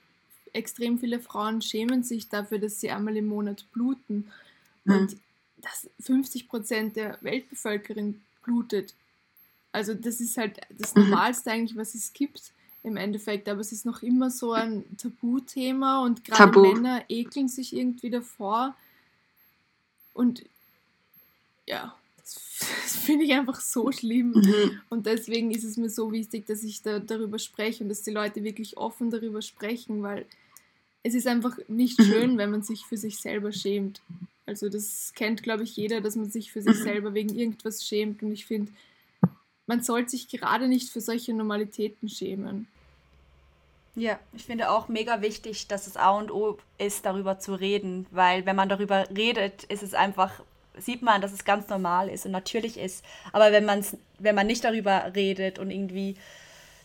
[0.53, 4.31] extrem viele Frauen schämen sich dafür, dass sie einmal im Monat bluten.
[4.85, 5.17] Und
[5.63, 8.95] dass 50 Prozent der Weltbevölkerung blutet.
[9.73, 11.09] Also das ist halt das mhm.
[11.09, 12.53] Normalste eigentlich, was es gibt
[12.85, 13.49] im Endeffekt.
[13.49, 16.72] Aber es ist noch immer so ein Tabuthema und gerade Tabu.
[16.72, 18.76] Männer ekeln sich irgendwie davor.
[20.12, 20.45] Und
[21.66, 22.41] ja, das,
[22.82, 24.32] das finde ich einfach so schlimm.
[24.32, 24.80] Mhm.
[24.91, 28.12] Und deswegen ist es mir so wichtig, dass ich da darüber spreche und dass die
[28.12, 30.26] Leute wirklich offen darüber sprechen, weil
[31.03, 32.05] es ist einfach nicht mhm.
[32.05, 34.01] schön, wenn man sich für sich selber schämt.
[34.47, 36.82] Also das kennt, glaube ich, jeder, dass man sich für sich mhm.
[36.82, 38.22] selber wegen irgendwas schämt.
[38.22, 38.70] Und ich finde,
[39.66, 42.68] man sollte sich gerade nicht für solche Normalitäten schämen.
[43.97, 48.07] Ja, ich finde auch mega wichtig, dass es A und O ist, darüber zu reden,
[48.11, 50.32] weil wenn man darüber redet, ist es einfach,
[50.76, 53.05] sieht man, dass es ganz normal ist und natürlich ist.
[53.32, 56.16] Aber wenn, man's, wenn man nicht darüber redet und irgendwie,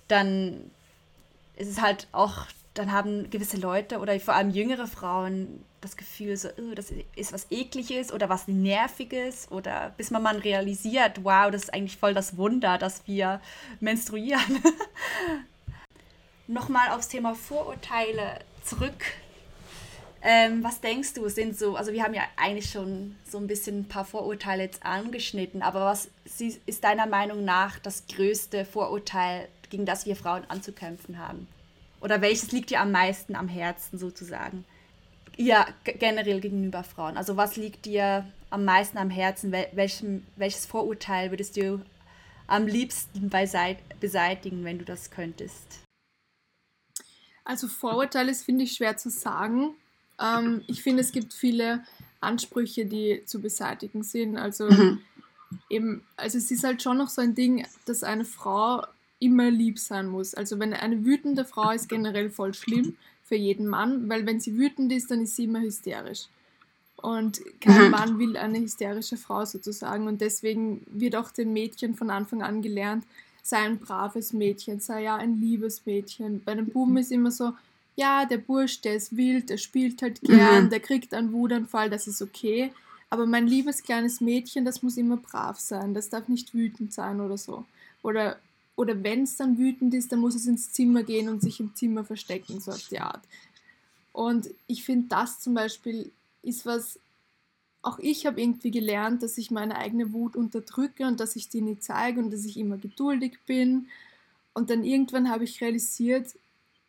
[0.08, 0.70] dann
[1.56, 2.46] ist es halt auch,
[2.76, 7.34] dann haben gewisse Leute oder vor allem jüngere Frauen das Gefühl, so, oh, das ist
[7.34, 12.14] was Ekliges oder was Nerviges oder bis man mal realisiert, wow, das ist eigentlich voll
[12.14, 13.42] das Wunder, dass wir
[13.80, 14.62] menstruieren.
[16.50, 19.06] nochmal aufs Thema Vorurteile zurück.
[20.22, 23.82] Ähm, was denkst du, sind so, also wir haben ja eigentlich schon so ein bisschen
[23.82, 26.10] ein paar Vorurteile jetzt angeschnitten, aber was
[26.66, 31.48] ist deiner Meinung nach das größte Vorurteil, gegen das wir Frauen anzukämpfen haben?
[32.02, 34.66] Oder welches liegt dir am meisten am Herzen sozusagen?
[35.38, 37.16] Ja, generell gegenüber Frauen.
[37.16, 39.54] Also was liegt dir am meisten am Herzen?
[39.54, 41.82] Wel welchem, welches Vorurteil würdest du
[42.48, 45.89] am liebsten beseitigen, wenn du das könntest?
[47.50, 49.72] Also Vorurteile ist, finde ich, schwer zu sagen.
[50.22, 51.84] Ähm, ich finde, es gibt viele
[52.22, 54.38] Ansprüche, die zu beseitigen sind.
[54.38, 55.00] Also mhm.
[55.68, 58.86] eben, also es ist halt schon noch so ein Ding, dass eine Frau
[59.18, 60.36] immer lieb sein muss.
[60.36, 64.56] Also wenn eine wütende Frau ist generell voll schlimm für jeden Mann, weil wenn sie
[64.56, 66.28] wütend ist, dann ist sie immer hysterisch.
[66.98, 67.90] Und kein mhm.
[67.90, 70.06] Mann will eine hysterische Frau sozusagen.
[70.06, 73.06] Und deswegen wird auch den Mädchen von Anfang an gelernt,
[73.44, 76.42] sei ein braves Mädchen, sei ja ein liebes Mädchen.
[76.44, 77.54] Bei einem Buben ist immer so,
[77.96, 80.70] ja, der Bursch, der ist wild, der spielt halt gern, mhm.
[80.70, 82.72] der kriegt einen Wutanfall, das ist okay.
[83.10, 87.20] Aber mein liebes kleines Mädchen, das muss immer brav sein, das darf nicht wütend sein
[87.20, 87.66] oder so.
[88.04, 88.40] Oder,
[88.76, 91.76] oder wenn es dann wütend ist, dann muss es ins Zimmer gehen und sich im
[91.76, 93.22] Zimmer verstecken, so auf die Art.
[94.14, 96.12] Und ich finde, das zum Beispiel
[96.44, 97.00] ist was,
[97.82, 101.62] auch ich habe irgendwie gelernt, dass ich meine eigene Wut unterdrücke und dass ich die
[101.62, 103.88] nie zeige und dass ich immer geduldig bin.
[104.54, 106.36] Und dann irgendwann habe ich realisiert,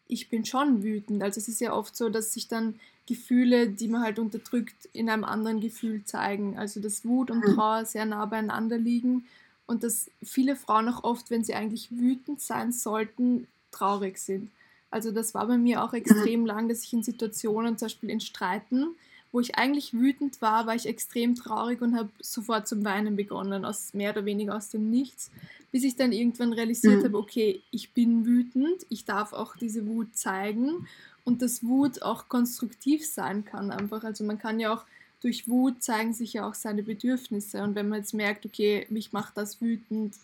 [0.08, 1.22] ich bin schon wütend.
[1.22, 2.74] Also es ist ja oft so, dass sich dann
[3.06, 6.58] Gefühle, die man halt unterdrückt, in einem anderen Gefühl zeigen.
[6.58, 7.54] Also dass Wut und mhm.
[7.54, 9.26] Trauer sehr nah beieinander liegen
[9.66, 14.50] und dass viele Frauen auch oft, wenn sie eigentlich wütend sein sollten, traurig sind.
[14.90, 15.98] Also das war bei mir auch mhm.
[15.98, 18.88] extrem lang, dass ich in Situationen, zum Beispiel in Streiten,
[19.32, 23.64] wo ich eigentlich wütend war, war ich extrem traurig und habe sofort zum Weinen begonnen,
[23.64, 25.30] aus mehr oder weniger aus dem Nichts,
[25.70, 27.04] bis ich dann irgendwann realisiert mhm.
[27.04, 30.88] habe, okay, ich bin wütend, ich darf auch diese Wut zeigen
[31.24, 34.02] und dass Wut auch konstruktiv sein kann einfach.
[34.02, 34.84] Also man kann ja auch
[35.20, 39.12] durch Wut zeigen sich ja auch seine Bedürfnisse und wenn man jetzt merkt, okay, mich
[39.12, 40.14] macht das wütend,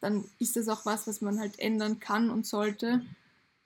[0.00, 3.02] dann ist das auch was, was man halt ändern kann und sollte.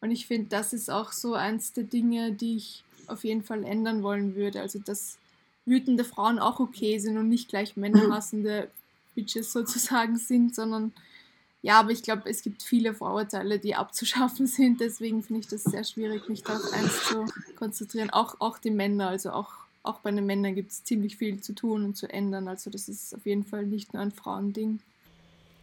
[0.00, 3.64] Und ich finde, das ist auch so eins der Dinge, die ich auf jeden Fall
[3.64, 4.60] ändern wollen würde.
[4.60, 5.18] Also dass
[5.66, 8.68] wütende Frauen auch okay sind und nicht gleich männerhassende
[9.14, 10.92] Bitches sozusagen sind, sondern
[11.62, 14.82] ja, aber ich glaube, es gibt viele Vorurteile, die abzuschaffen sind.
[14.82, 17.24] Deswegen finde ich das sehr schwierig, mich da auf eins zu
[17.56, 18.10] konzentrieren.
[18.10, 19.48] Auch, auch die Männer, also auch,
[19.82, 22.48] auch bei den Männern gibt es ziemlich viel zu tun und zu ändern.
[22.48, 24.80] Also das ist auf jeden Fall nicht nur ein Frauending.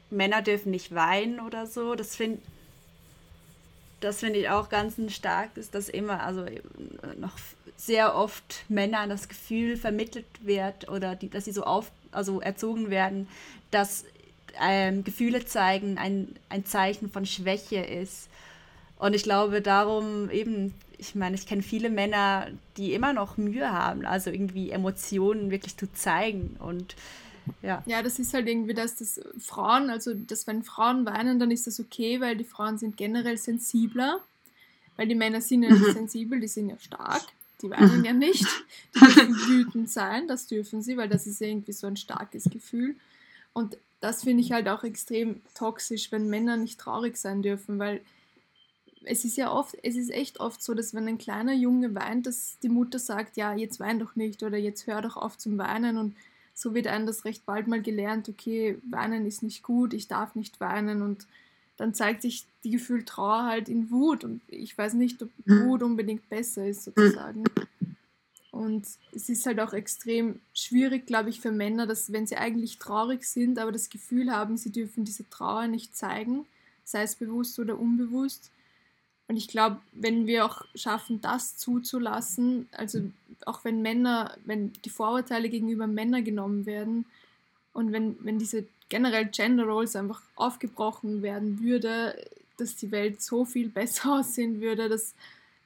[0.09, 1.93] Männer dürfen nicht weinen oder so.
[1.93, 2.41] Das finde
[4.01, 6.45] das finde ich auch ganz stark, ist, dass immer, also
[7.17, 7.37] noch
[7.77, 12.89] sehr oft Männern das Gefühl vermittelt wird oder die, dass sie so auf, also erzogen
[12.89, 13.27] werden,
[13.71, 14.05] dass
[14.61, 18.29] ähm, Gefühle zeigen ein, ein Zeichen von Schwäche ist.
[18.97, 22.47] Und ich glaube darum eben, ich meine, ich kenne viele Männer,
[22.77, 26.95] die immer noch Mühe haben, also irgendwie Emotionen wirklich zu zeigen und
[27.61, 27.83] ja.
[27.85, 31.67] Ja, das ist halt irgendwie, dass das Frauen, also dass wenn Frauen weinen, dann ist
[31.67, 34.19] das okay, weil die Frauen sind generell sensibler,
[34.97, 35.93] weil die Männer sind ja nicht mhm.
[35.93, 37.23] sensibel, die sind ja stark,
[37.61, 38.45] die weinen ja nicht,
[38.95, 42.95] die dürfen wütend sein, das dürfen sie, weil das ist irgendwie so ein starkes Gefühl
[43.53, 48.01] und das finde ich halt auch extrem toxisch, wenn Männer nicht traurig sein dürfen, weil
[49.03, 52.27] es ist ja oft, es ist echt oft so, dass wenn ein kleiner Junge weint,
[52.27, 55.57] dass die Mutter sagt, ja, jetzt wein doch nicht oder jetzt hör doch auf zum
[55.57, 56.15] Weinen und
[56.61, 60.35] so wird einem das recht bald mal gelernt, okay, weinen ist nicht gut, ich darf
[60.35, 61.25] nicht weinen und
[61.75, 65.65] dann zeigt sich die Gefühl Trauer halt in Wut und ich weiß nicht, ob mhm.
[65.65, 67.43] Wut unbedingt besser ist sozusagen.
[68.51, 72.77] Und es ist halt auch extrem schwierig, glaube ich, für Männer, dass wenn sie eigentlich
[72.77, 76.45] traurig sind, aber das Gefühl haben, sie dürfen diese Trauer nicht zeigen,
[76.83, 78.51] sei es bewusst oder unbewusst,
[79.27, 83.01] und ich glaube, wenn wir auch schaffen, das zuzulassen, also
[83.45, 87.05] auch wenn Männer, wenn die Vorurteile gegenüber Männern genommen werden
[87.73, 92.15] und wenn, wenn diese generell Gender Roles einfach aufgebrochen werden würde,
[92.57, 95.15] dass die Welt so viel besser aussehen würde, dass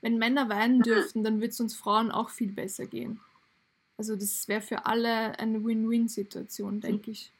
[0.01, 3.19] wenn Männer weinen dürften, dann würde es uns Frauen auch viel besser gehen.
[3.97, 7.31] Also das wäre für alle eine Win-Win-Situation, denke ich.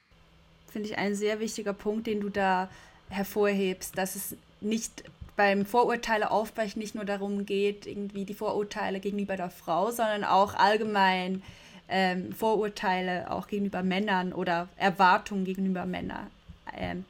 [0.68, 2.70] Finde ich ein sehr wichtiger Punkt, den du da
[3.10, 5.04] hervorhebst, dass es nicht
[5.36, 10.54] beim Vorurteile aufbrechen nicht nur darum geht, irgendwie die Vorurteile gegenüber der Frau, sondern auch
[10.54, 11.44] allgemein
[11.88, 16.28] ähm, Vorurteile auch gegenüber Männern oder Erwartungen gegenüber Männern
[16.74, 17.06] ähm,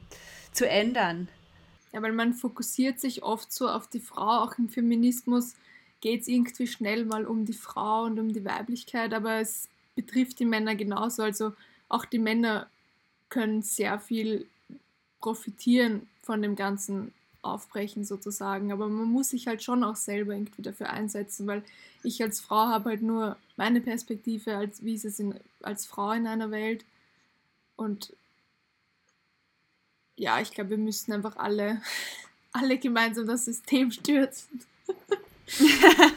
[0.52, 1.28] zu ändern.
[1.92, 5.54] Ja, weil man fokussiert sich oft so auf die Frau, auch im Feminismus
[6.00, 10.38] geht es irgendwie schnell mal um die Frau und um die Weiblichkeit, aber es betrifft
[10.38, 11.22] die Männer genauso.
[11.22, 11.52] Also
[11.88, 12.68] auch die Männer
[13.28, 14.46] können sehr viel
[15.20, 17.12] profitieren von dem ganzen
[17.46, 18.72] aufbrechen sozusagen.
[18.72, 21.62] Aber man muss sich halt schon auch selber irgendwie dafür einsetzen, weil
[22.02, 26.12] ich als Frau habe halt nur meine Perspektive, als wie ist es in, als Frau
[26.12, 26.84] in einer Welt.
[27.76, 28.12] Und
[30.16, 31.82] ja, ich glaube, wir müssten einfach alle,
[32.52, 34.62] alle gemeinsam das System stürzen.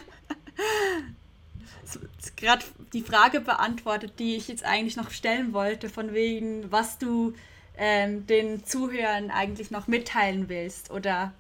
[2.39, 7.33] gerade die Frage beantwortet, die ich jetzt eigentlich noch stellen wollte, von wegen, was du
[7.79, 11.33] ähm, den Zuhörern eigentlich noch mitteilen willst oder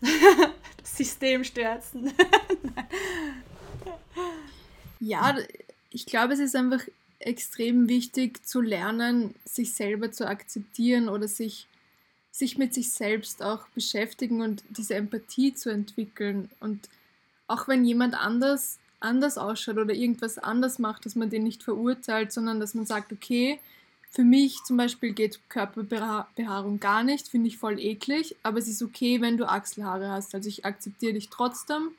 [0.00, 2.12] das System stürzen.
[5.00, 5.34] ja,
[5.90, 6.82] ich glaube, es ist einfach
[7.18, 11.66] extrem wichtig zu lernen, sich selber zu akzeptieren oder sich,
[12.30, 16.50] sich mit sich selbst auch beschäftigen und diese Empathie zu entwickeln.
[16.60, 16.90] Und
[17.46, 22.32] auch wenn jemand anders anders ausschaut oder irgendwas anders macht, dass man den nicht verurteilt,
[22.32, 23.60] sondern dass man sagt, okay,
[24.10, 28.82] für mich zum Beispiel geht Körperbehaarung gar nicht, finde ich voll eklig, aber es ist
[28.82, 30.34] okay, wenn du Achselhaare hast.
[30.34, 31.90] Also ich akzeptiere dich trotzdem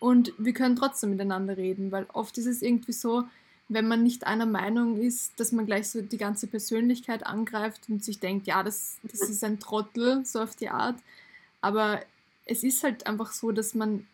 [0.00, 3.24] und wir können trotzdem miteinander reden, weil oft ist es irgendwie so,
[3.68, 8.04] wenn man nicht einer Meinung ist, dass man gleich so die ganze Persönlichkeit angreift und
[8.04, 10.96] sich denkt, ja, das, das ist ein Trottel, so auf die Art.
[11.60, 12.00] Aber
[12.44, 14.06] es ist halt einfach so, dass man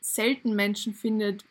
[0.00, 1.44] selten Menschen findet,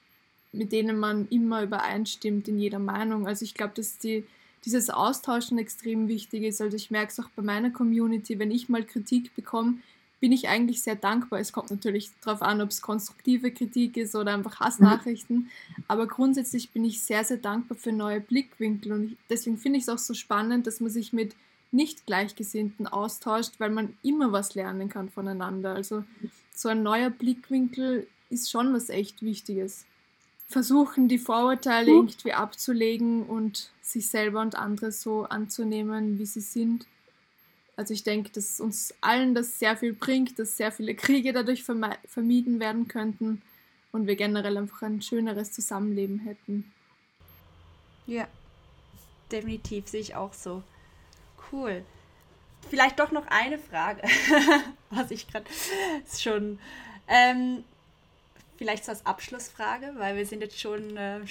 [0.51, 3.27] mit denen man immer übereinstimmt in jeder Meinung.
[3.27, 4.25] Also ich glaube, dass die
[4.65, 6.61] dieses Austauschen extrem wichtig ist.
[6.61, 9.79] Also ich merke es auch bei meiner Community, wenn ich mal Kritik bekomme,
[10.19, 11.39] bin ich eigentlich sehr dankbar.
[11.39, 15.49] Es kommt natürlich darauf an, ob es konstruktive Kritik ist oder einfach Hassnachrichten.
[15.87, 18.91] Aber grundsätzlich bin ich sehr, sehr dankbar für neue Blickwinkel.
[18.91, 21.35] Und deswegen finde ich es auch so spannend, dass man sich mit
[21.71, 25.73] nicht Gleichgesinnten austauscht, weil man immer was lernen kann voneinander.
[25.73, 26.03] Also
[26.53, 29.85] so ein neuer Blickwinkel ist schon was echt Wichtiges
[30.49, 31.97] versuchen, die Vorurteile mhm.
[31.97, 36.85] irgendwie abzulegen und sich selber und andere so anzunehmen, wie sie sind.
[37.77, 41.63] Also ich denke, dass uns allen das sehr viel bringt, dass sehr viele Kriege dadurch
[41.63, 43.41] vermieden werden könnten
[43.91, 46.71] und wir generell einfach ein schöneres Zusammenleben hätten.
[48.05, 48.27] Ja,
[49.31, 50.63] definitiv sehe ich auch so.
[51.51, 51.83] Cool.
[52.69, 54.01] Vielleicht doch noch eine Frage,
[54.89, 55.45] was ich gerade
[56.17, 56.59] schon.
[57.07, 57.63] Ähm,
[58.59, 61.25] vielleicht so als Abschlussfrage, weil wir sind jetzt schon äh, eine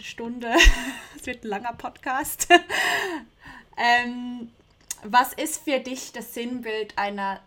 [0.00, 0.50] Stunde,
[1.16, 2.48] es wird ein langer Podcast.
[3.76, 4.50] ähm,
[5.04, 7.42] was ist für dich das Sinnbild einer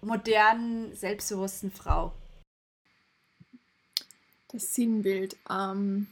[0.00, 2.14] modernen, selbstbewussten Frau?
[4.48, 5.36] Das Sinnbild.
[5.50, 6.06] Ähm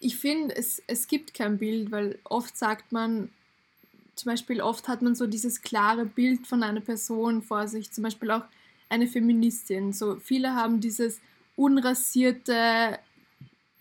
[0.00, 3.32] ich finde, es, es gibt kein Bild, weil oft sagt man,
[4.16, 8.04] zum Beispiel oft hat man so dieses klare Bild von einer Person vor sich, zum
[8.04, 8.44] Beispiel auch
[8.88, 9.92] eine Feministin.
[9.92, 11.20] So viele haben dieses
[11.56, 12.98] unrasierte,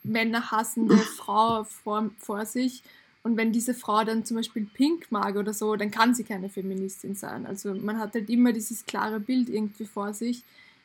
[0.04, 2.84] männerhassende Frau vor, vor sich.
[3.24, 6.50] Und wenn diese Frau dann zum Beispiel Pink mag oder so, dann kann sie keine
[6.50, 7.46] Feministin sein.
[7.46, 10.44] Also man hat halt immer dieses klare Bild irgendwie vor sich.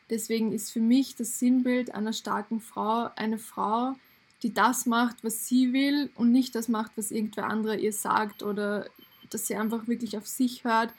[0.09, 3.95] Deswegen ist für mich das Sinnbild einer starken Frau eine Frau,
[4.43, 8.43] die das macht, was sie will und nicht das macht, was irgendwer andere ihr sagt
[8.43, 8.87] oder
[9.29, 10.93] dass sie einfach wirklich auf sich hört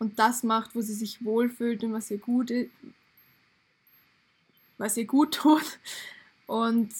[0.00, 2.52] und das macht, wo sie sich wohlfühlt und was ihr gut
[4.78, 5.78] was ihr gut tut
[6.46, 6.92] und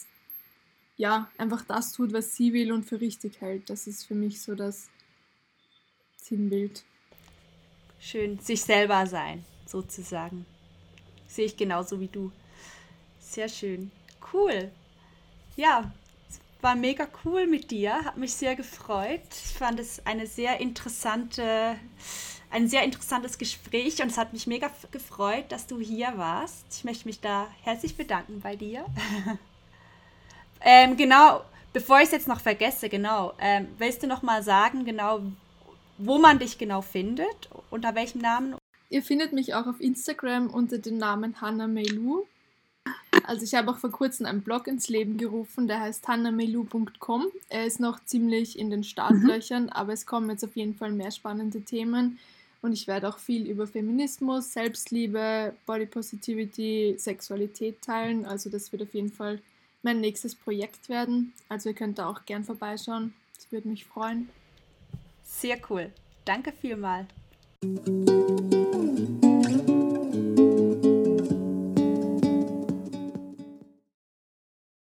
[0.96, 3.70] ja, einfach das tut, was sie will und für richtig hält.
[3.70, 4.90] Das ist für mich so das
[6.18, 6.84] Sinnbild.
[7.98, 10.44] Schön, sich selber sein, sozusagen.
[11.26, 12.30] Sehe ich genauso wie du.
[13.18, 13.90] Sehr schön.
[14.30, 14.70] Cool.
[15.56, 15.90] Ja,
[16.60, 19.22] war mega cool mit dir, hat mich sehr gefreut.
[19.30, 21.76] Ich fand es eine sehr interessante,
[22.50, 26.64] ein sehr interessantes Gespräch und es hat mich mega gefreut, dass du hier warst.
[26.72, 28.84] Ich möchte mich da herzlich bedanken bei dir.
[30.60, 31.42] ähm, genau,
[31.72, 35.20] bevor ich es jetzt noch vergesse, genau, ähm, willst du noch mal sagen, genau,
[35.98, 38.56] wo man dich genau findet, unter welchem Namen?
[38.88, 42.26] Ihr findet mich auch auf Instagram unter dem Namen Hannah Meilu.
[43.24, 47.26] Also ich habe auch vor kurzem einen Blog ins Leben gerufen, der heißt hannamelu.com.
[47.48, 49.68] Er ist noch ziemlich in den Startlöchern, mhm.
[49.68, 52.18] aber es kommen jetzt auf jeden Fall mehr spannende Themen.
[52.62, 58.26] Und ich werde auch viel über Feminismus, Selbstliebe, Body Positivity, Sexualität teilen.
[58.26, 59.40] Also das wird auf jeden Fall
[59.82, 61.32] mein nächstes Projekt werden.
[61.48, 63.14] Also ihr könnt da auch gern vorbeischauen.
[63.34, 64.28] Das würde mich freuen.
[65.24, 65.90] Sehr cool.
[66.24, 67.08] Danke vielmals.